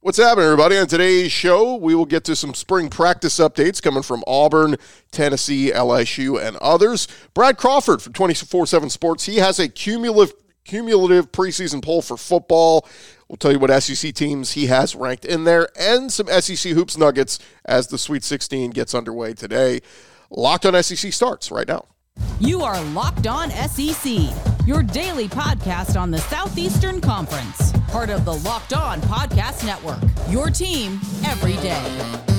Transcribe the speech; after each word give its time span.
What's 0.00 0.18
happening, 0.18 0.44
everybody? 0.44 0.78
On 0.78 0.86
today's 0.86 1.32
show, 1.32 1.74
we 1.74 1.92
will 1.92 2.06
get 2.06 2.22
to 2.26 2.36
some 2.36 2.54
spring 2.54 2.88
practice 2.88 3.40
updates 3.40 3.82
coming 3.82 4.04
from 4.04 4.22
Auburn, 4.28 4.76
Tennessee, 5.10 5.72
LSU, 5.74 6.40
and 6.40 6.56
others. 6.58 7.08
Brad 7.34 7.58
Crawford 7.58 8.00
from 8.00 8.12
24 8.12 8.68
7 8.68 8.90
Sports, 8.90 9.24
he 9.24 9.38
has 9.38 9.58
a 9.58 9.68
cumulative, 9.68 10.36
cumulative 10.62 11.32
preseason 11.32 11.82
poll 11.82 12.00
for 12.00 12.16
football. 12.16 12.86
We'll 13.26 13.38
tell 13.38 13.50
you 13.50 13.58
what 13.58 13.76
SEC 13.82 14.14
teams 14.14 14.52
he 14.52 14.66
has 14.66 14.94
ranked 14.94 15.24
in 15.24 15.42
there 15.42 15.68
and 15.76 16.12
some 16.12 16.28
SEC 16.28 16.74
hoops 16.74 16.96
nuggets 16.96 17.40
as 17.64 17.88
the 17.88 17.98
Sweet 17.98 18.22
16 18.22 18.70
gets 18.70 18.94
underway 18.94 19.34
today. 19.34 19.80
Locked 20.30 20.64
on 20.64 20.80
SEC 20.80 21.12
starts 21.12 21.50
right 21.50 21.66
now. 21.66 21.86
You 22.38 22.62
are 22.62 22.80
Locked 22.84 23.26
On 23.26 23.50
SEC, 23.50 24.30
your 24.68 24.82
daily 24.82 25.26
podcast 25.28 25.98
on 25.98 26.10
the 26.10 26.18
Southeastern 26.18 27.00
Conference, 27.00 27.72
part 27.88 28.10
of 28.10 28.26
the 28.26 28.34
Locked 28.34 28.74
On 28.74 29.00
Podcast 29.00 29.64
Network. 29.64 29.98
Your 30.28 30.50
team 30.50 31.00
every 31.24 31.54
day. 31.62 32.37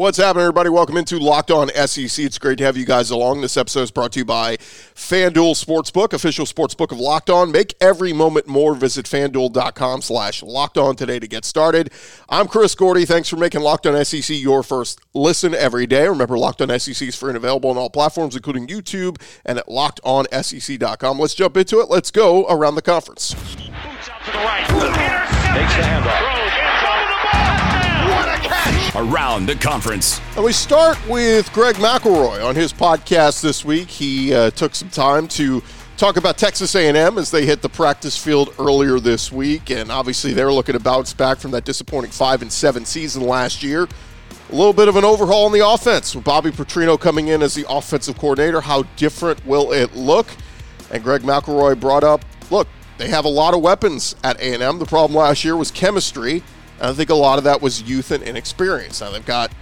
What's 0.00 0.16
happening, 0.16 0.44
everybody? 0.44 0.70
Welcome 0.70 0.96
into 0.96 1.18
Locked 1.18 1.50
On 1.50 1.68
SEC. 1.68 2.24
It's 2.24 2.38
great 2.38 2.56
to 2.56 2.64
have 2.64 2.74
you 2.74 2.86
guys 2.86 3.10
along. 3.10 3.42
This 3.42 3.58
episode 3.58 3.82
is 3.82 3.90
brought 3.90 4.12
to 4.12 4.20
you 4.20 4.24
by 4.24 4.56
FanDuel 4.56 5.62
Sportsbook, 5.62 6.14
official 6.14 6.46
sportsbook 6.46 6.90
of 6.90 6.98
Locked 6.98 7.28
On. 7.28 7.52
Make 7.52 7.74
every 7.82 8.14
moment 8.14 8.46
more. 8.46 8.74
Visit 8.74 9.04
FanDuel.com 9.04 10.00
slash 10.00 10.42
Locked 10.42 10.78
On 10.78 10.96
today 10.96 11.18
to 11.18 11.28
get 11.28 11.44
started. 11.44 11.92
I'm 12.30 12.48
Chris 12.48 12.74
Gordy. 12.74 13.04
Thanks 13.04 13.28
for 13.28 13.36
making 13.36 13.60
Locked 13.60 13.86
On 13.86 14.02
SEC 14.02 14.40
your 14.40 14.62
first 14.62 15.02
listen 15.12 15.54
every 15.54 15.86
day. 15.86 16.08
Remember, 16.08 16.38
Locked 16.38 16.62
On 16.62 16.80
SEC 16.80 17.06
is 17.06 17.14
free 17.14 17.28
and 17.28 17.36
available 17.36 17.68
on 17.68 17.76
all 17.76 17.90
platforms, 17.90 18.34
including 18.34 18.68
YouTube 18.68 19.20
and 19.44 19.58
at 19.58 19.66
LockedOnSEC.com. 19.66 21.18
Let's 21.18 21.34
jump 21.34 21.58
into 21.58 21.78
it. 21.80 21.90
Let's 21.90 22.10
go 22.10 22.46
around 22.48 22.76
the 22.76 22.80
conference. 22.80 23.34
Boots 23.34 24.08
out 24.08 24.24
to 24.24 24.32
the 24.32 24.38
right. 24.38 24.66
Takes 24.66 25.76
the 25.76 25.82
handoff. 25.82 26.59
Around 28.96 29.46
the 29.46 29.54
conference. 29.54 30.20
And 30.34 30.44
we 30.44 30.52
start 30.52 30.98
with 31.08 31.52
Greg 31.52 31.76
McElroy 31.76 32.44
on 32.44 32.56
his 32.56 32.72
podcast 32.72 33.40
this 33.40 33.64
week. 33.64 33.88
He 33.88 34.34
uh, 34.34 34.50
took 34.50 34.74
some 34.74 34.90
time 34.90 35.28
to 35.28 35.62
talk 35.96 36.16
about 36.16 36.36
Texas 36.36 36.74
A&M 36.74 37.16
as 37.16 37.30
they 37.30 37.46
hit 37.46 37.62
the 37.62 37.68
practice 37.68 38.16
field 38.16 38.52
earlier 38.58 38.98
this 38.98 39.30
week, 39.30 39.70
and 39.70 39.92
obviously 39.92 40.32
they're 40.32 40.52
looking 40.52 40.72
to 40.72 40.80
bounce 40.80 41.12
back 41.12 41.38
from 41.38 41.52
that 41.52 41.64
disappointing 41.64 42.10
five 42.10 42.42
and 42.42 42.52
seven 42.52 42.84
season 42.84 43.22
last 43.22 43.62
year. 43.62 43.86
A 44.50 44.54
little 44.54 44.72
bit 44.72 44.88
of 44.88 44.96
an 44.96 45.04
overhaul 45.04 45.46
in 45.46 45.52
the 45.52 45.64
offense 45.64 46.12
with 46.16 46.24
Bobby 46.24 46.50
Petrino 46.50 46.98
coming 46.98 47.28
in 47.28 47.42
as 47.42 47.54
the 47.54 47.64
offensive 47.68 48.18
coordinator. 48.18 48.60
How 48.60 48.82
different 48.96 49.46
will 49.46 49.72
it 49.72 49.94
look? 49.94 50.26
And 50.90 51.04
Greg 51.04 51.22
McElroy 51.22 51.78
brought 51.78 52.02
up, 52.02 52.24
look, 52.50 52.66
they 52.98 53.08
have 53.08 53.24
a 53.24 53.28
lot 53.28 53.54
of 53.54 53.60
weapons 53.60 54.16
at 54.24 54.40
A&M. 54.40 54.80
The 54.80 54.84
problem 54.84 55.16
last 55.16 55.44
year 55.44 55.56
was 55.56 55.70
chemistry. 55.70 56.42
And 56.80 56.88
I 56.88 56.92
think 56.94 57.10
a 57.10 57.14
lot 57.14 57.38
of 57.38 57.44
that 57.44 57.60
was 57.60 57.82
youth 57.82 58.10
and 58.10 58.22
inexperience. 58.22 59.00
Now 59.00 59.10
they've 59.10 59.24
got 59.24 59.52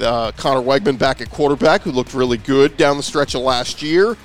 uh, 0.00 0.32
Conner 0.32 0.60
Weigman 0.60 0.98
back 0.98 1.20
at 1.20 1.30
quarterback, 1.30 1.82
who 1.82 1.92
looked 1.92 2.14
really 2.14 2.38
good 2.38 2.76
down 2.76 2.96
the 2.96 3.02
stretch 3.02 3.34
of 3.34 3.42
last 3.42 3.82
year. 3.82 4.16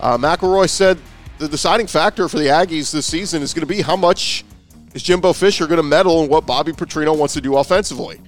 Uh, 0.00 0.16
McElroy 0.16 0.70
said 0.70 0.98
the 1.38 1.48
deciding 1.48 1.88
factor 1.88 2.28
for 2.28 2.38
the 2.38 2.46
Aggies 2.46 2.92
this 2.92 3.06
season 3.06 3.42
is 3.42 3.52
going 3.52 3.66
to 3.66 3.74
be 3.74 3.82
how 3.82 3.96
much 3.96 4.44
is 4.94 5.02
Jimbo 5.02 5.32
Fisher 5.32 5.66
going 5.66 5.78
to 5.78 5.82
meddle 5.82 6.22
in 6.22 6.30
what 6.30 6.46
Bobby 6.46 6.72
Petrino 6.72 7.16
wants 7.16 7.34
to 7.34 7.40
do 7.40 7.56
offensively. 7.56 8.20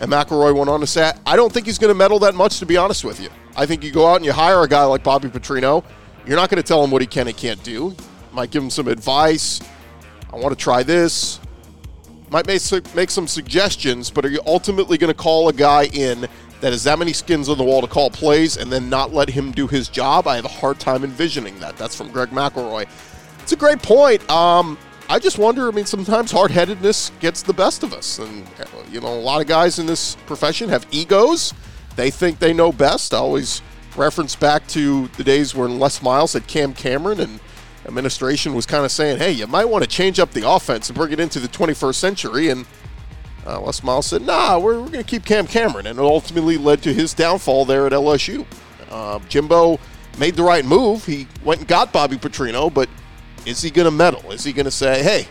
And 0.00 0.10
McElroy 0.10 0.54
went 0.56 0.70
on 0.70 0.78
to 0.80 0.86
say, 0.86 1.12
I 1.26 1.34
don't 1.34 1.52
think 1.52 1.66
he's 1.66 1.78
going 1.78 1.90
to 1.90 1.98
meddle 1.98 2.20
that 2.20 2.36
much, 2.36 2.60
to 2.60 2.66
be 2.66 2.76
honest 2.76 3.04
with 3.04 3.20
you. 3.20 3.30
I 3.56 3.66
think 3.66 3.82
you 3.82 3.90
go 3.90 4.06
out 4.06 4.16
and 4.16 4.24
you 4.24 4.32
hire 4.32 4.62
a 4.62 4.68
guy 4.68 4.84
like 4.84 5.02
Bobby 5.02 5.28
Petrino. 5.28 5.84
You're 6.24 6.36
not 6.36 6.50
going 6.50 6.62
to 6.62 6.66
tell 6.66 6.84
him 6.84 6.92
what 6.92 7.02
he 7.02 7.08
can 7.08 7.26
and 7.26 7.36
can't 7.36 7.62
do. 7.64 7.96
Might 8.32 8.52
give 8.52 8.62
him 8.62 8.70
some 8.70 8.86
advice. 8.86 9.60
I 10.32 10.36
want 10.36 10.56
to 10.56 10.62
try 10.62 10.84
this 10.84 11.40
might 12.30 12.46
make, 12.46 13.10
some 13.10 13.26
suggestions, 13.26 14.10
but 14.10 14.24
are 14.24 14.30
you 14.30 14.40
ultimately 14.46 14.98
going 14.98 15.12
to 15.12 15.18
call 15.18 15.48
a 15.48 15.52
guy 15.52 15.86
in 15.86 16.22
that 16.60 16.72
has 16.72 16.84
that 16.84 16.98
many 16.98 17.12
skins 17.12 17.48
on 17.48 17.56
the 17.56 17.64
wall 17.64 17.80
to 17.80 17.86
call 17.86 18.10
plays 18.10 18.56
and 18.56 18.70
then 18.70 18.90
not 18.90 19.12
let 19.12 19.28
him 19.28 19.52
do 19.52 19.66
his 19.66 19.88
job? 19.88 20.26
I 20.26 20.36
have 20.36 20.44
a 20.44 20.48
hard 20.48 20.78
time 20.78 21.04
envisioning 21.04 21.58
that. 21.60 21.76
That's 21.76 21.94
from 21.94 22.10
Greg 22.10 22.30
McElroy. 22.30 22.88
It's 23.40 23.52
a 23.52 23.56
great 23.56 23.82
point. 23.82 24.28
Um, 24.30 24.76
I 25.08 25.18
just 25.18 25.38
wonder. 25.38 25.68
I 25.68 25.70
mean, 25.70 25.86
sometimes 25.86 26.30
hard 26.30 26.50
headedness 26.50 27.12
gets 27.20 27.42
the 27.42 27.54
best 27.54 27.82
of 27.82 27.94
us, 27.94 28.18
and 28.18 28.46
you 28.90 29.00
know, 29.00 29.08
a 29.08 29.20
lot 29.20 29.40
of 29.40 29.46
guys 29.46 29.78
in 29.78 29.86
this 29.86 30.16
profession 30.26 30.68
have 30.68 30.86
egos. 30.90 31.54
They 31.96 32.10
think 32.10 32.38
they 32.38 32.52
know 32.52 32.72
best. 32.72 33.14
I 33.14 33.18
always 33.18 33.62
reference 33.96 34.36
back 34.36 34.66
to 34.68 35.08
the 35.16 35.24
days 35.24 35.54
when 35.54 35.78
Les 35.78 36.02
Miles 36.02 36.34
had 36.34 36.46
Cam 36.46 36.74
Cameron 36.74 37.20
and 37.20 37.40
administration 37.86 38.54
was 38.54 38.66
kind 38.66 38.84
of 38.84 38.90
saying, 38.90 39.18
hey, 39.18 39.32
you 39.32 39.46
might 39.46 39.64
want 39.64 39.84
to 39.84 39.88
change 39.88 40.18
up 40.18 40.32
the 40.32 40.48
offense 40.48 40.88
and 40.88 40.96
bring 40.96 41.12
it 41.12 41.20
into 41.20 41.40
the 41.40 41.48
21st 41.48 41.94
century. 41.94 42.48
And 42.48 42.66
uh, 43.46 43.60
Les 43.60 43.82
Miles 43.82 44.06
said, 44.06 44.22
nah, 44.22 44.58
we're, 44.58 44.80
we're 44.80 44.88
going 44.88 45.04
to 45.04 45.10
keep 45.10 45.24
Cam 45.24 45.46
Cameron. 45.46 45.86
And 45.86 45.98
it 45.98 46.02
ultimately 46.02 46.56
led 46.56 46.82
to 46.82 46.92
his 46.92 47.14
downfall 47.14 47.64
there 47.64 47.86
at 47.86 47.92
LSU. 47.92 48.46
Uh, 48.90 49.18
Jimbo 49.28 49.78
made 50.18 50.34
the 50.34 50.42
right 50.42 50.64
move. 50.64 51.04
He 51.04 51.26
went 51.44 51.60
and 51.60 51.68
got 51.68 51.92
Bobby 51.92 52.16
Petrino, 52.16 52.72
but 52.72 52.88
is 53.46 53.62
he 53.62 53.70
going 53.70 53.84
to 53.84 53.90
meddle? 53.90 54.30
Is 54.32 54.44
he 54.44 54.52
going 54.52 54.64
to 54.64 54.70
say, 54.70 55.02
hey, 55.02 55.28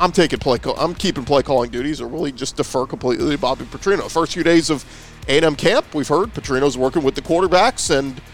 I'm 0.00 0.12
taking 0.12 0.38
play, 0.38 0.58
call- 0.58 0.78
I'm 0.78 0.94
keeping 0.94 1.24
play 1.24 1.42
calling 1.42 1.70
duties, 1.70 2.00
or 2.00 2.08
will 2.08 2.24
he 2.24 2.32
just 2.32 2.56
defer 2.56 2.86
completely 2.86 3.30
to 3.30 3.38
Bobby 3.38 3.64
Petrino? 3.66 4.10
First 4.10 4.32
few 4.32 4.42
days 4.42 4.70
of 4.70 4.84
A&M 5.28 5.54
camp, 5.54 5.94
we've 5.94 6.08
heard 6.08 6.32
Petrino's 6.32 6.78
working 6.78 7.02
with 7.02 7.14
the 7.14 7.22
quarterbacks 7.22 7.96
and– 7.96 8.20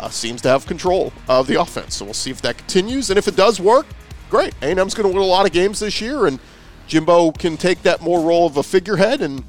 uh, 0.00 0.08
seems 0.08 0.40
to 0.42 0.48
have 0.48 0.66
control 0.66 1.12
of 1.28 1.46
the 1.46 1.60
offense. 1.60 1.96
So 1.96 2.06
we'll 2.06 2.14
see 2.14 2.30
if 2.30 2.40
that 2.42 2.56
continues. 2.56 3.10
And 3.10 3.18
if 3.18 3.28
it 3.28 3.36
does 3.36 3.60
work, 3.60 3.86
great. 4.30 4.54
A&M's 4.62 4.94
going 4.94 5.08
to 5.08 5.14
win 5.14 5.22
a 5.22 5.30
lot 5.30 5.44
of 5.46 5.52
games 5.52 5.80
this 5.80 6.00
year, 6.00 6.26
and 6.26 6.40
Jimbo 6.86 7.32
can 7.32 7.56
take 7.56 7.82
that 7.82 8.00
more 8.00 8.20
role 8.20 8.46
of 8.46 8.56
a 8.56 8.62
figurehead 8.62 9.20
and 9.20 9.44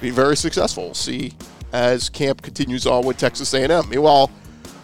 be 0.00 0.10
very 0.10 0.36
successful. 0.36 0.86
We'll 0.86 0.94
see 0.94 1.34
as 1.72 2.08
camp 2.08 2.40
continues 2.42 2.86
on 2.86 3.04
with 3.04 3.18
Texas 3.18 3.52
A&M. 3.52 3.88
Meanwhile, 3.90 4.30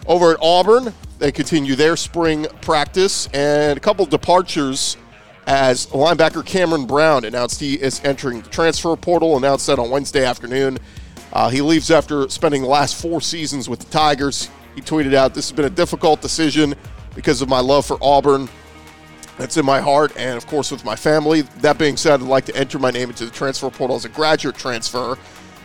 over 0.05 0.31
at 0.31 0.37
Auburn, 0.41 0.93
they 1.17 1.31
continue 1.31 1.75
their 1.75 1.97
spring 1.97 2.45
practice 2.61 3.27
and 3.33 3.75
a 3.75 3.81
couple 3.81 4.05
departures 4.05 4.97
as 5.47 5.87
linebacker 5.87 6.45
Cameron 6.45 6.85
Brown 6.85 7.25
announced 7.25 7.59
he 7.59 7.73
is 7.75 8.01
entering 8.03 8.41
the 8.41 8.49
transfer 8.49 8.95
portal, 8.95 9.35
announced 9.35 9.65
that 9.67 9.79
on 9.79 9.89
Wednesday 9.89 10.23
afternoon. 10.23 10.77
Uh, 11.33 11.49
he 11.49 11.61
leaves 11.61 11.89
after 11.89 12.29
spending 12.29 12.61
the 12.61 12.67
last 12.67 13.01
four 13.01 13.19
seasons 13.19 13.67
with 13.67 13.79
the 13.79 13.85
Tigers. 13.85 14.49
He 14.77 14.83
tweeted 14.83 15.15
out, 15.15 15.33
This 15.33 15.49
has 15.49 15.55
been 15.55 15.65
a 15.65 15.71
difficult 15.71 16.21
decision 16.21 16.75
because 17.15 17.41
of 17.41 17.49
my 17.49 17.59
love 17.59 17.83
for 17.83 17.97
Auburn. 17.99 18.47
That's 19.39 19.57
in 19.57 19.65
my 19.65 19.81
heart 19.81 20.15
and, 20.15 20.37
of 20.37 20.45
course, 20.45 20.69
with 20.69 20.85
my 20.85 20.95
family. 20.95 21.41
That 21.61 21.79
being 21.79 21.97
said, 21.97 22.21
I'd 22.21 22.27
like 22.27 22.45
to 22.45 22.55
enter 22.55 22.77
my 22.77 22.91
name 22.91 23.09
into 23.09 23.25
the 23.25 23.31
transfer 23.31 23.71
portal 23.71 23.95
as 23.95 24.05
a 24.05 24.09
graduate 24.09 24.55
transfer. 24.55 25.17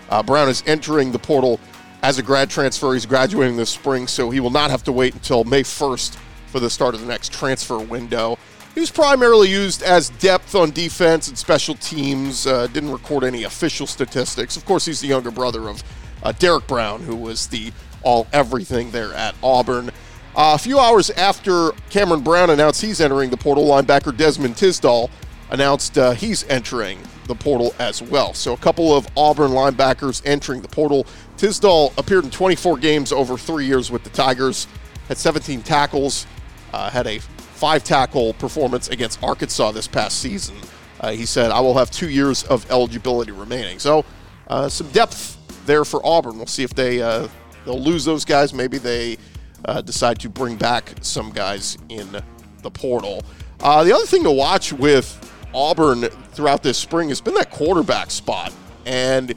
Uh, 0.09 0.23
Brown 0.23 0.49
is 0.49 0.63
entering 0.67 1.13
the 1.13 1.19
portal 1.19 1.61
as 2.03 2.19
a 2.19 2.23
grad 2.23 2.49
transfer. 2.49 2.95
He's 2.95 3.05
graduating 3.05 3.59
this 3.59 3.69
spring, 3.69 4.07
so 4.07 4.31
he 4.31 4.41
will 4.41 4.49
not 4.49 4.71
have 4.71 4.83
to 4.85 4.93
wait 4.93 5.13
until 5.13 5.45
May 5.45 5.63
1st 5.63 6.17
for 6.47 6.59
the 6.59 6.71
start 6.71 6.95
of 6.95 7.03
the 7.03 7.07
next 7.07 7.35
transfer 7.35 7.79
window. 7.81 8.39
He 8.75 8.81
was 8.81 8.91
primarily 8.91 9.51
used 9.51 9.83
as 9.83 10.09
depth 10.09 10.55
on 10.55 10.71
defense 10.71 11.29
and 11.29 11.37
special 11.37 11.75
teams. 11.75 12.47
Uh, 12.47 12.67
didn't 12.69 12.93
record 12.93 13.25
any 13.25 13.43
official 13.43 13.87
statistics. 13.87 14.57
Of 14.57 14.65
course, 14.65 14.87
he's 14.87 15.03
the 15.03 15.09
younger 15.09 15.31
brother 15.31 15.69
of 15.69 15.83
uh, 16.23 16.33
Derrick 16.33 16.67
Brown, 16.67 17.03
who 17.03 17.17
was 17.17 17.47
the 17.49 17.73
all 18.03 18.27
everything 18.33 18.91
there 18.91 19.13
at 19.15 19.35
Auburn. 19.43 19.91
Uh, 20.35 20.53
a 20.55 20.59
few 20.59 20.79
hours 20.79 21.11
after 21.11 21.73
Cameron 21.91 22.21
Brown 22.21 22.51
announced 22.51 22.81
he's 22.81 23.01
entering 23.01 23.31
the 23.31 23.37
portal, 23.37 23.67
linebacker 23.67 24.17
Desmond 24.17 24.57
Tisdol 24.57 25.11
announced 25.51 25.99
uh, 25.99 26.13
he's 26.13 26.45
entering 26.49 26.99
the 27.27 27.35
portal 27.35 27.75
as 27.79 28.03
well. 28.03 28.33
So 28.35 28.55
a 28.55 28.57
couple 28.57 28.97
of 28.97 29.07
Auburn 29.17 29.51
linebackers 29.51 30.23
entering 30.25 30.63
the 30.63 30.69
portal. 30.69 31.07
Tisdol 31.37 31.97
appeared 31.99 32.25
in 32.25 32.31
24 32.31 32.79
games 32.79 33.13
over 33.13 33.37
three 33.37 33.67
years 33.67 33.91
with 33.91 34.03
the 34.05 34.11
Tigers, 34.11 34.67
had 35.09 35.19
17 35.19 35.63
tackles, 35.63 36.27
uh, 36.73 36.91
had 36.91 37.07
a 37.07 37.19
five 37.19 37.85
tackle 37.85 38.33
performance 38.35 38.89
against 38.89 39.23
Arkansas 39.23 39.71
this 39.73 39.87
past 39.87 40.19
season. 40.19 40.57
Uh, 41.01 41.13
he 41.13 41.27
said, 41.27 41.51
I 41.51 41.61
will 41.61 41.77
have 41.77 41.91
two 41.91 42.09
years 42.09 42.45
of 42.45 42.69
eligibility 42.71 43.33
remaining. 43.33 43.79
So 43.79 44.05
uh, 44.49 44.69
some 44.69 44.89
depth 44.91 45.37
there 45.67 45.85
for 45.85 46.05
Auburn. 46.05 46.37
We'll 46.37 46.47
see 46.47 46.63
if 46.63 46.75
they 46.75 47.03
uh, 47.03 47.29
they'll 47.65 47.81
lose 47.81 48.05
those 48.05 48.25
guys. 48.25 48.53
Maybe 48.53 48.79
they 48.79 49.17
uh, 49.65 49.81
decide 49.81 50.19
to 50.21 50.29
bring 50.29 50.57
back 50.57 50.93
some 51.01 51.31
guys 51.31 51.79
in 51.89 52.21
the 52.63 52.71
portal. 52.71 53.23
Uh, 53.61 53.85
the 53.85 53.95
other 53.95 54.07
thing 54.07 54.23
to 54.25 54.31
watch 54.31 54.73
with 54.73 55.31
Auburn 55.55 56.03
throughout 56.33 56.63
this 56.63 56.79
spring 56.79 57.09
has 57.11 57.21
been 57.21 57.35
that 57.35 57.51
quarterback 57.51 58.11
spot. 58.11 58.53
And 58.87 59.35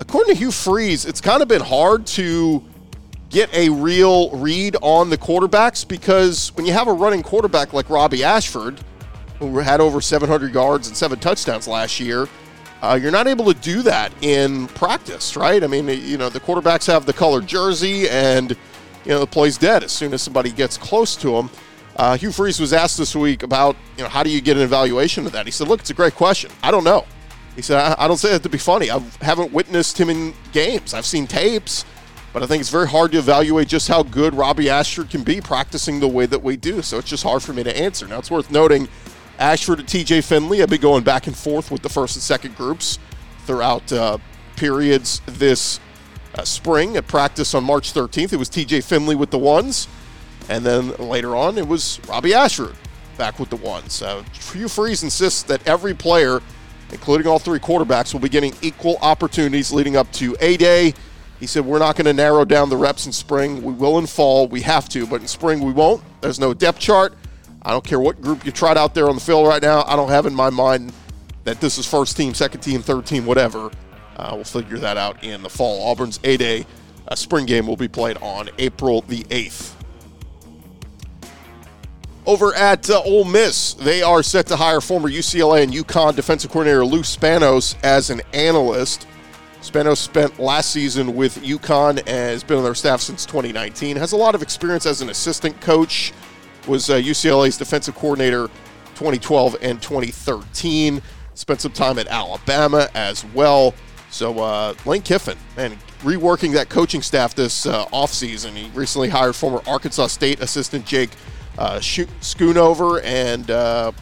according 0.00 0.34
to 0.34 0.38
Hugh 0.38 0.50
Freeze, 0.50 1.04
it's 1.04 1.20
kind 1.20 1.42
of 1.42 1.48
been 1.48 1.62
hard 1.62 2.06
to 2.08 2.64
get 3.30 3.52
a 3.54 3.70
real 3.70 4.30
read 4.36 4.76
on 4.82 5.08
the 5.08 5.16
quarterbacks 5.16 5.86
because 5.86 6.54
when 6.54 6.66
you 6.66 6.72
have 6.72 6.88
a 6.88 6.92
running 6.92 7.22
quarterback 7.22 7.72
like 7.72 7.88
Robbie 7.88 8.24
Ashford, 8.24 8.78
who 9.38 9.58
had 9.58 9.80
over 9.80 10.00
700 10.00 10.52
yards 10.52 10.88
and 10.88 10.96
seven 10.96 11.18
touchdowns 11.18 11.66
last 11.66 11.98
year, 11.98 12.28
Uh, 12.82 12.98
you're 13.00 13.12
not 13.12 13.28
able 13.28 13.44
to 13.44 13.54
do 13.60 13.80
that 13.82 14.12
in 14.22 14.66
practice, 14.68 15.36
right? 15.36 15.62
I 15.62 15.68
mean, 15.68 15.86
you 15.86 16.18
know, 16.18 16.28
the 16.28 16.40
quarterbacks 16.40 16.86
have 16.88 17.06
the 17.06 17.12
colored 17.12 17.46
jersey 17.46 18.08
and, 18.08 18.50
you 18.50 19.12
know, 19.12 19.20
the 19.20 19.26
play's 19.26 19.56
dead 19.56 19.84
as 19.84 19.92
soon 19.92 20.12
as 20.12 20.20
somebody 20.20 20.50
gets 20.50 20.76
close 20.76 21.14
to 21.16 21.30
them. 21.30 21.50
Uh, 21.94 22.16
Hugh 22.16 22.32
Freeze 22.32 22.58
was 22.58 22.72
asked 22.72 22.98
this 22.98 23.14
week 23.14 23.44
about, 23.44 23.76
you 23.96 24.02
know, 24.02 24.08
how 24.08 24.24
do 24.24 24.30
you 24.30 24.40
get 24.40 24.56
an 24.56 24.64
evaluation 24.64 25.26
of 25.26 25.32
that? 25.32 25.46
He 25.46 25.52
said, 25.52 25.68
look, 25.68 25.78
it's 25.78 25.90
a 25.90 25.94
great 25.94 26.16
question. 26.16 26.50
I 26.60 26.72
don't 26.72 26.82
know. 26.82 27.06
He 27.54 27.62
said, 27.62 27.78
I, 27.78 28.04
I 28.04 28.08
don't 28.08 28.16
say 28.16 28.32
that 28.32 28.42
to 28.42 28.48
be 28.48 28.58
funny. 28.58 28.90
I 28.90 28.98
haven't 29.20 29.52
witnessed 29.52 30.00
him 30.00 30.10
in 30.10 30.34
games. 30.52 30.92
I've 30.92 31.06
seen 31.06 31.28
tapes, 31.28 31.84
but 32.32 32.42
I 32.42 32.46
think 32.46 32.62
it's 32.62 32.70
very 32.70 32.88
hard 32.88 33.12
to 33.12 33.18
evaluate 33.18 33.68
just 33.68 33.86
how 33.86 34.02
good 34.02 34.34
Robbie 34.34 34.70
Ashford 34.70 35.08
can 35.08 35.22
be 35.22 35.40
practicing 35.40 36.00
the 36.00 36.08
way 36.08 36.26
that 36.26 36.42
we 36.42 36.56
do. 36.56 36.82
So 36.82 36.98
it's 36.98 37.10
just 37.10 37.22
hard 37.22 37.44
for 37.44 37.52
me 37.52 37.62
to 37.62 37.78
answer. 37.78 38.08
Now, 38.08 38.18
it's 38.18 38.30
worth 38.30 38.50
noting 38.50 38.88
Ashford 39.42 39.80
and 39.80 39.88
TJ 39.88 40.22
Finley 40.22 40.62
I've 40.62 40.70
been 40.70 40.80
going 40.80 41.02
back 41.02 41.26
and 41.26 41.36
forth 41.36 41.72
with 41.72 41.82
the 41.82 41.88
first 41.88 42.14
and 42.14 42.22
second 42.22 42.56
groups 42.56 43.00
throughout 43.44 43.92
uh, 43.92 44.18
periods 44.54 45.20
this 45.26 45.80
uh, 46.36 46.44
spring. 46.44 46.96
At 46.96 47.08
practice 47.08 47.52
on 47.52 47.64
March 47.64 47.92
13th, 47.92 48.32
it 48.32 48.36
was 48.36 48.48
TJ 48.48 48.84
Finley 48.84 49.16
with 49.16 49.32
the 49.32 49.38
ones. 49.38 49.88
And 50.48 50.64
then 50.64 50.94
later 50.96 51.34
on, 51.34 51.58
it 51.58 51.66
was 51.66 51.98
Robbie 52.08 52.34
Ashford 52.34 52.76
back 53.18 53.40
with 53.40 53.50
the 53.50 53.56
ones. 53.56 54.00
Uh, 54.00 54.22
Hugh 54.52 54.68
Freeze 54.68 55.02
insists 55.02 55.42
that 55.42 55.66
every 55.66 55.92
player, 55.92 56.40
including 56.92 57.26
all 57.26 57.40
three 57.40 57.58
quarterbacks, 57.58 58.12
will 58.12 58.20
be 58.20 58.28
getting 58.28 58.54
equal 58.62 58.96
opportunities 59.02 59.72
leading 59.72 59.96
up 59.96 60.10
to 60.12 60.36
A 60.38 60.56
Day. 60.56 60.94
He 61.40 61.48
said, 61.48 61.66
We're 61.66 61.80
not 61.80 61.96
going 61.96 62.06
to 62.06 62.12
narrow 62.12 62.44
down 62.44 62.68
the 62.68 62.76
reps 62.76 63.06
in 63.06 63.12
spring. 63.12 63.60
We 63.64 63.72
will 63.72 63.98
in 63.98 64.06
fall. 64.06 64.46
We 64.46 64.60
have 64.60 64.88
to, 64.90 65.04
but 65.04 65.20
in 65.20 65.26
spring 65.26 65.58
we 65.64 65.72
won't. 65.72 66.00
There's 66.20 66.38
no 66.38 66.54
depth 66.54 66.78
chart. 66.78 67.14
I 67.64 67.70
don't 67.70 67.84
care 67.84 68.00
what 68.00 68.20
group 68.20 68.44
you 68.44 68.52
tried 68.52 68.76
out 68.76 68.94
there 68.94 69.08
on 69.08 69.14
the 69.14 69.20
field 69.20 69.46
right 69.46 69.62
now. 69.62 69.84
I 69.86 69.94
don't 69.94 70.08
have 70.08 70.26
in 70.26 70.34
my 70.34 70.50
mind 70.50 70.92
that 71.44 71.60
this 71.60 71.78
is 71.78 71.86
first 71.86 72.16
team, 72.16 72.34
second 72.34 72.60
team, 72.60 72.82
third 72.82 73.06
team, 73.06 73.24
whatever. 73.24 73.70
Uh, 74.16 74.32
we'll 74.34 74.44
figure 74.44 74.78
that 74.78 74.96
out 74.96 75.22
in 75.22 75.42
the 75.42 75.48
fall. 75.48 75.90
Auburn's 75.90 76.18
A 76.24 76.36
Day 76.36 76.66
uh, 77.08 77.14
spring 77.14 77.46
game 77.46 77.66
will 77.66 77.76
be 77.76 77.88
played 77.88 78.16
on 78.18 78.50
April 78.58 79.02
the 79.02 79.22
8th. 79.24 79.74
Over 82.24 82.54
at 82.54 82.88
uh, 82.88 83.02
Ole 83.04 83.24
Miss, 83.24 83.74
they 83.74 84.02
are 84.02 84.22
set 84.22 84.46
to 84.46 84.56
hire 84.56 84.80
former 84.80 85.08
UCLA 85.08 85.64
and 85.64 85.72
UConn 85.72 86.14
defensive 86.14 86.50
coordinator 86.50 86.84
Lou 86.84 87.00
Spanos 87.00 87.76
as 87.82 88.10
an 88.10 88.22
analyst. 88.32 89.08
Spanos 89.60 89.96
spent 89.96 90.38
last 90.38 90.70
season 90.70 91.16
with 91.16 91.38
UConn 91.38 91.98
and 91.98 92.08
has 92.08 92.44
been 92.44 92.58
on 92.58 92.64
their 92.64 92.74
staff 92.74 93.00
since 93.00 93.26
2019. 93.26 93.96
Has 93.96 94.12
a 94.12 94.16
lot 94.16 94.34
of 94.34 94.42
experience 94.42 94.86
as 94.86 95.02
an 95.02 95.08
assistant 95.08 95.60
coach. 95.60 96.12
Was 96.68 96.90
uh, 96.90 96.94
UCLA's 96.96 97.56
defensive 97.56 97.94
coordinator 97.94 98.48
2012 98.94 99.56
and 99.62 99.82
2013. 99.82 101.02
Spent 101.34 101.60
some 101.60 101.72
time 101.72 101.98
at 101.98 102.06
Alabama 102.08 102.88
as 102.94 103.24
well. 103.26 103.74
So 104.10 104.38
uh, 104.40 104.74
Lane 104.84 105.02
Kiffin, 105.02 105.38
man, 105.56 105.78
reworking 106.00 106.52
that 106.52 106.68
coaching 106.68 107.00
staff 107.00 107.34
this 107.34 107.64
uh, 107.64 107.86
offseason. 107.86 108.50
He 108.50 108.70
recently 108.70 109.08
hired 109.08 109.34
former 109.34 109.62
Arkansas 109.66 110.08
State 110.08 110.40
assistant 110.40 110.84
Jake 110.84 111.10
uh, 111.58 111.78
Schoonover 111.78 113.02
and 113.04 113.50
uh, 113.50 113.92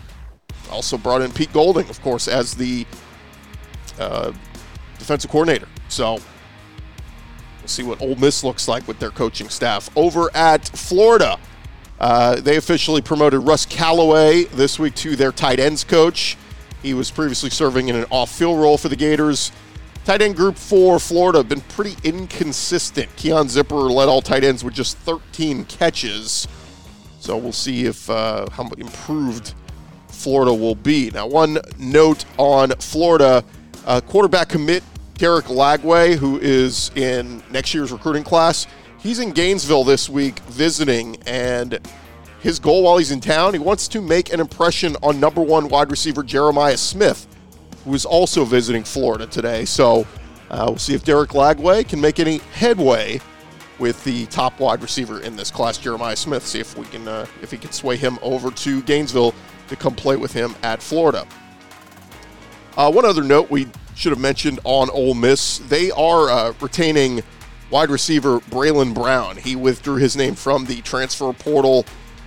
also 0.70 0.98
brought 0.98 1.22
in 1.22 1.30
Pete 1.32 1.52
Golding, 1.52 1.88
of 1.88 2.00
course, 2.02 2.28
as 2.28 2.54
the 2.54 2.86
uh, 3.98 4.32
defensive 4.98 5.30
coordinator. 5.30 5.68
So 5.88 6.14
we'll 6.14 7.68
see 7.68 7.82
what 7.82 8.00
Ole 8.02 8.16
Miss 8.16 8.42
looks 8.42 8.66
like 8.68 8.86
with 8.88 8.98
their 8.98 9.10
coaching 9.10 9.48
staff. 9.48 9.88
Over 9.96 10.34
at 10.34 10.68
Florida, 10.68 11.38
uh, 12.00 12.40
they 12.40 12.56
officially 12.56 13.02
promoted 13.02 13.40
Russ 13.40 13.66
Callaway 13.66 14.44
this 14.44 14.78
week 14.78 14.94
to 14.96 15.16
their 15.16 15.32
tight 15.32 15.60
ends 15.60 15.84
coach. 15.84 16.36
He 16.82 16.94
was 16.94 17.10
previously 17.10 17.50
serving 17.50 17.88
in 17.88 17.96
an 17.96 18.06
off 18.10 18.30
field 18.32 18.58
role 18.58 18.78
for 18.78 18.88
the 18.88 18.96
Gators. 18.96 19.52
Tight 20.06 20.22
end 20.22 20.34
group 20.34 20.56
for 20.56 20.98
Florida 20.98 21.40
have 21.40 21.48
been 21.48 21.60
pretty 21.60 21.96
inconsistent. 22.08 23.14
Keon 23.16 23.48
Zipper 23.48 23.76
led 23.76 24.08
all 24.08 24.22
tight 24.22 24.44
ends 24.44 24.64
with 24.64 24.72
just 24.72 24.96
13 24.98 25.66
catches. 25.66 26.48
So 27.18 27.36
we'll 27.36 27.52
see 27.52 27.84
if 27.84 28.08
uh, 28.08 28.48
how 28.50 28.66
improved 28.78 29.52
Florida 30.08 30.54
will 30.54 30.74
be. 30.74 31.10
Now, 31.10 31.26
one 31.26 31.58
note 31.78 32.24
on 32.38 32.70
Florida 32.78 33.44
uh, 33.84 34.00
quarterback 34.00 34.48
commit 34.48 34.82
Derek 35.14 35.46
Lagway, 35.46 36.16
who 36.16 36.38
is 36.38 36.90
in 36.96 37.42
next 37.50 37.74
year's 37.74 37.92
recruiting 37.92 38.24
class. 38.24 38.66
He's 39.02 39.18
in 39.18 39.30
Gainesville 39.30 39.84
this 39.84 40.10
week 40.10 40.40
visiting, 40.40 41.16
and 41.24 41.78
his 42.40 42.58
goal 42.58 42.82
while 42.82 42.98
he's 42.98 43.10
in 43.10 43.20
town, 43.20 43.54
he 43.54 43.58
wants 43.58 43.88
to 43.88 44.02
make 44.02 44.30
an 44.30 44.40
impression 44.40 44.94
on 45.02 45.18
number 45.18 45.40
one 45.40 45.68
wide 45.70 45.90
receiver 45.90 46.22
Jeremiah 46.22 46.76
Smith, 46.76 47.26
who 47.86 47.94
is 47.94 48.04
also 48.04 48.44
visiting 48.44 48.84
Florida 48.84 49.26
today. 49.26 49.64
So 49.64 50.06
uh, 50.50 50.66
we'll 50.68 50.76
see 50.76 50.92
if 50.92 51.02
Derek 51.02 51.30
Lagway 51.30 51.88
can 51.88 51.98
make 51.98 52.20
any 52.20 52.38
headway 52.52 53.22
with 53.78 54.04
the 54.04 54.26
top 54.26 54.60
wide 54.60 54.82
receiver 54.82 55.20
in 55.22 55.34
this 55.34 55.50
class, 55.50 55.78
Jeremiah 55.78 56.16
Smith. 56.16 56.46
See 56.46 56.60
if 56.60 56.76
we 56.76 56.84
can 56.84 57.08
uh, 57.08 57.24
if 57.40 57.50
he 57.50 57.56
can 57.56 57.72
sway 57.72 57.96
him 57.96 58.18
over 58.20 58.50
to 58.50 58.82
Gainesville 58.82 59.34
to 59.68 59.76
come 59.76 59.94
play 59.94 60.16
with 60.16 60.34
him 60.34 60.54
at 60.62 60.82
Florida. 60.82 61.26
Uh, 62.76 62.92
one 62.92 63.06
other 63.06 63.24
note 63.24 63.50
we 63.50 63.66
should 63.94 64.12
have 64.12 64.20
mentioned 64.20 64.60
on 64.64 64.90
Ole 64.90 65.14
Miss: 65.14 65.58
they 65.58 65.90
are 65.92 66.28
uh, 66.28 66.52
retaining 66.60 67.22
wide 67.70 67.90
receiver 67.90 68.40
Braylon 68.40 68.94
Brown. 68.94 69.36
He 69.36 69.56
withdrew 69.56 69.96
his 69.96 70.16
name 70.16 70.34
from 70.34 70.66
the 70.66 70.80
transfer 70.82 71.32
portal. 71.32 71.86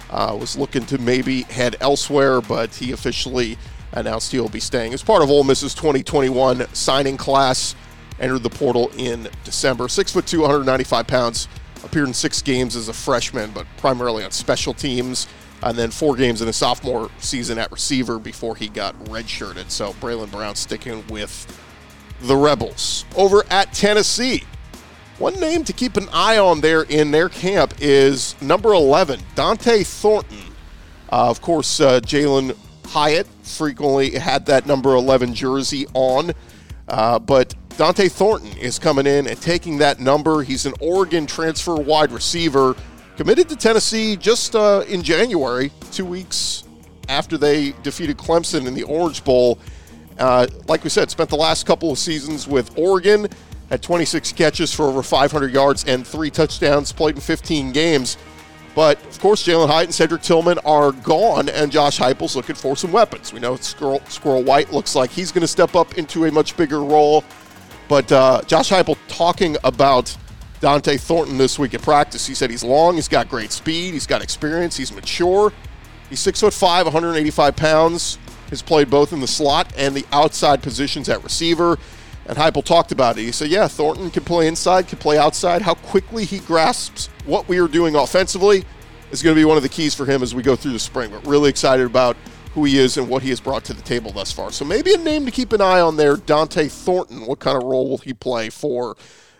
Uh, 0.09 0.37
was 0.39 0.55
looking 0.55 0.85
to 0.85 0.99
maybe 0.99 1.41
head 1.43 1.75
elsewhere, 1.81 2.39
but 2.39 2.73
he 2.75 2.91
officially 2.91 3.57
announced 3.93 4.31
he'll 4.31 4.49
be 4.49 4.59
staying 4.59 4.93
as 4.93 5.01
part 5.01 5.23
of 5.23 5.29
Ole 5.29 5.43
Miss's 5.43 5.73
2021 5.73 6.67
signing 6.73 7.17
class 7.17 7.75
entered 8.19 8.43
the 8.43 8.49
portal 8.49 8.91
in 8.97 9.27
December. 9.43 9.87
Six 9.87 10.13
foot 10.13 10.27
two, 10.27 10.41
195 10.41 11.07
pounds, 11.07 11.47
appeared 11.83 12.07
in 12.07 12.13
six 12.13 12.41
games 12.41 12.75
as 12.75 12.87
a 12.87 12.93
freshman, 12.93 13.51
but 13.51 13.65
primarily 13.77 14.23
on 14.23 14.31
special 14.31 14.73
teams, 14.73 15.27
and 15.61 15.77
then 15.77 15.91
four 15.91 16.15
games 16.15 16.41
in 16.41 16.47
his 16.47 16.57
sophomore 16.57 17.09
season 17.19 17.57
at 17.57 17.71
receiver 17.71 18.19
before 18.19 18.55
he 18.55 18.67
got 18.67 18.97
redshirted. 19.05 19.69
So 19.69 19.93
Braylon 19.93 20.31
Brown 20.31 20.55
sticking 20.55 21.05
with 21.07 21.47
the 22.21 22.35
Rebels. 22.35 23.05
Over 23.15 23.43
at 23.49 23.73
Tennessee, 23.73 24.43
one 25.23 25.39
name 25.39 25.63
to 25.63 25.71
keep 25.71 25.95
an 25.95 26.09
eye 26.11 26.37
on 26.37 26.59
there 26.59 26.81
in 26.81 27.11
their 27.11 27.29
camp 27.29 27.73
is 27.79 28.35
number 28.41 28.73
11, 28.73 29.21
Dont'e 29.35 29.87
Thornton. 29.87 30.37
Uh, 31.09 31.29
of 31.29 31.39
course, 31.39 31.79
uh, 31.79 32.01
Jalin 32.01 32.57
Hyatt 32.87 33.25
frequently 33.41 34.19
had 34.19 34.45
that 34.47 34.65
number 34.65 34.93
11 34.95 35.33
jersey 35.33 35.87
on, 35.93 36.33
uh, 36.89 37.19
but 37.19 37.55
Dont'e 37.69 38.11
Thornton 38.11 38.51
is 38.57 38.77
coming 38.77 39.07
in 39.07 39.25
and 39.27 39.41
taking 39.41 39.77
that 39.77 40.01
number. 40.01 40.43
He's 40.43 40.65
an 40.65 40.73
Oregon 40.81 41.25
transfer 41.25 41.75
wide 41.75 42.11
receiver, 42.11 42.75
committed 43.15 43.47
to 43.47 43.55
Tennessee 43.55 44.17
just 44.17 44.57
uh, 44.57 44.83
in 44.89 45.03
January, 45.03 45.71
two 45.91 46.03
weeks 46.03 46.65
after 47.07 47.37
they 47.37 47.71
defeated 47.81 48.17
Clemson 48.17 48.67
in 48.67 48.73
the 48.73 48.83
Orange 48.83 49.23
Bowl. 49.23 49.57
Uh, 50.19 50.47
like 50.67 50.83
we 50.83 50.89
said, 50.89 51.09
spent 51.09 51.29
the 51.29 51.37
last 51.37 51.65
couple 51.65 51.93
of 51.93 51.97
seasons 51.97 52.45
with 52.45 52.77
Oregon, 52.77 53.29
had 53.73 53.81
26 53.81 54.33
catches 54.33 54.71
for 54.71 54.85
over 54.85 55.01
500 55.01 55.51
yards 55.51 55.83
and 55.85 56.05
three 56.05 56.29
touchdowns, 56.29 56.91
played 56.91 57.15
in 57.15 57.21
15 57.21 57.71
games. 57.71 58.17
But 58.75 59.03
of 59.07 59.19
course, 59.19 59.43
Jalin 59.47 59.67
Hyatt 59.67 59.85
and 59.85 59.95
Cedric 59.95 60.21
Tillman 60.21 60.59
are 60.59 60.91
gone, 60.91 61.49
and 61.49 61.71
Josh 61.71 61.97
Heupel's 61.97 62.35
looking 62.35 62.55
for 62.55 62.75
some 62.75 62.91
weapons. 62.91 63.33
We 63.33 63.39
know 63.39 63.55
Squirrel, 63.55 63.99
Squirrel 64.09 64.43
White 64.43 64.71
looks 64.71 64.95
like 64.95 65.09
he's 65.09 65.31
going 65.31 65.41
to 65.41 65.47
step 65.47 65.75
up 65.75 65.97
into 65.97 66.25
a 66.25 66.31
much 66.31 66.55
bigger 66.55 66.83
role. 66.83 67.23
But 67.89 68.11
uh, 68.11 68.43
Josh 68.43 68.69
Heupel 68.69 68.95
talking 69.07 69.57
about 69.63 70.15
Dont'e 70.61 70.99
Thornton 70.99 71.39
this 71.39 71.57
week 71.57 71.73
at 71.73 71.81
practice. 71.81 72.27
He 72.27 72.35
said 72.35 72.51
he's 72.51 72.63
long, 72.63 72.93
he's 72.93 73.07
got 73.07 73.27
great 73.27 73.51
speed, 73.51 73.95
he's 73.95 74.05
got 74.05 74.21
experience, 74.21 74.77
he's 74.77 74.91
mature. 74.91 75.51
He's 76.11 76.19
six 76.19 76.41
foot 76.41 76.53
five, 76.53 76.85
185 76.85 77.55
pounds. 77.55 78.19
Has 78.51 78.61
played 78.61 78.91
both 78.91 79.13
in 79.13 79.19
the 79.19 79.25
slot 79.25 79.73
and 79.75 79.95
the 79.95 80.05
outside 80.11 80.61
positions 80.61 81.09
at 81.09 81.23
receiver. 81.23 81.79
And 82.25 82.37
Heupel 82.37 82.63
talked 82.63 82.91
about 82.91 83.17
it. 83.17 83.23
He 83.23 83.31
said, 83.31 83.49
"Yeah, 83.49 83.67
Thornton 83.67 84.09
can 84.09 84.23
play 84.23 84.47
inside, 84.47 84.87
can 84.87 84.97
play 84.97 85.17
outside. 85.17 85.61
How 85.61 85.73
quickly 85.73 86.25
he 86.25 86.39
grasps 86.39 87.09
what 87.25 87.47
we 87.47 87.59
are 87.59 87.67
doing 87.67 87.95
offensively 87.95 88.63
is 89.11 89.21
going 89.21 89.35
to 89.35 89.39
be 89.39 89.45
one 89.45 89.57
of 89.57 89.63
the 89.63 89.69
keys 89.69 89.93
for 89.93 90.05
him 90.05 90.23
as 90.23 90.33
we 90.33 90.41
go 90.41 90.55
through 90.55 90.73
the 90.73 90.79
spring. 90.79 91.11
But 91.11 91.25
really 91.27 91.49
excited 91.49 91.85
about 91.85 92.17
who 92.53 92.65
he 92.65 92.77
is 92.77 92.97
and 92.97 93.09
what 93.09 93.23
he 93.23 93.29
has 93.29 93.39
brought 93.39 93.63
to 93.65 93.73
the 93.73 93.81
table 93.81 94.11
thus 94.11 94.31
far. 94.31 94.51
So 94.51 94.63
maybe 94.63 94.93
a 94.93 94.97
name 94.97 95.25
to 95.25 95.31
keep 95.31 95.53
an 95.53 95.61
eye 95.61 95.81
on 95.81 95.97
there, 95.97 96.15
Dont'e 96.15 96.69
Thornton. 96.71 97.25
What 97.25 97.39
kind 97.39 97.57
of 97.57 97.63
role 97.63 97.89
will 97.89 97.97
he 97.97 98.13
play 98.13 98.49
for 98.49 98.95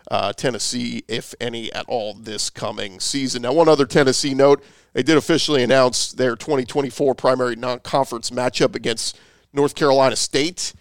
uh, 0.10 0.34
Tennessee, 0.34 1.04
if 1.08 1.34
any 1.40 1.72
at 1.74 1.86
all, 1.88 2.14
this 2.14 2.50
coming 2.50 3.00
season? 3.00 3.44
Now, 3.44 3.54
one 3.54 3.70
other 3.70 3.86
Tennessee 3.86 4.34
note: 4.34 4.64
they 4.94 5.04
did 5.04 5.18
officially 5.18 5.64
announce 5.64 6.12
their 6.12 6.36
2024 6.36 7.16
primary 7.16 7.56
non-conference 7.56 8.30
matchup 8.32 8.76
against 8.76 9.18
North 9.54 9.76
Carolina 9.76 10.16
State. 10.16 10.74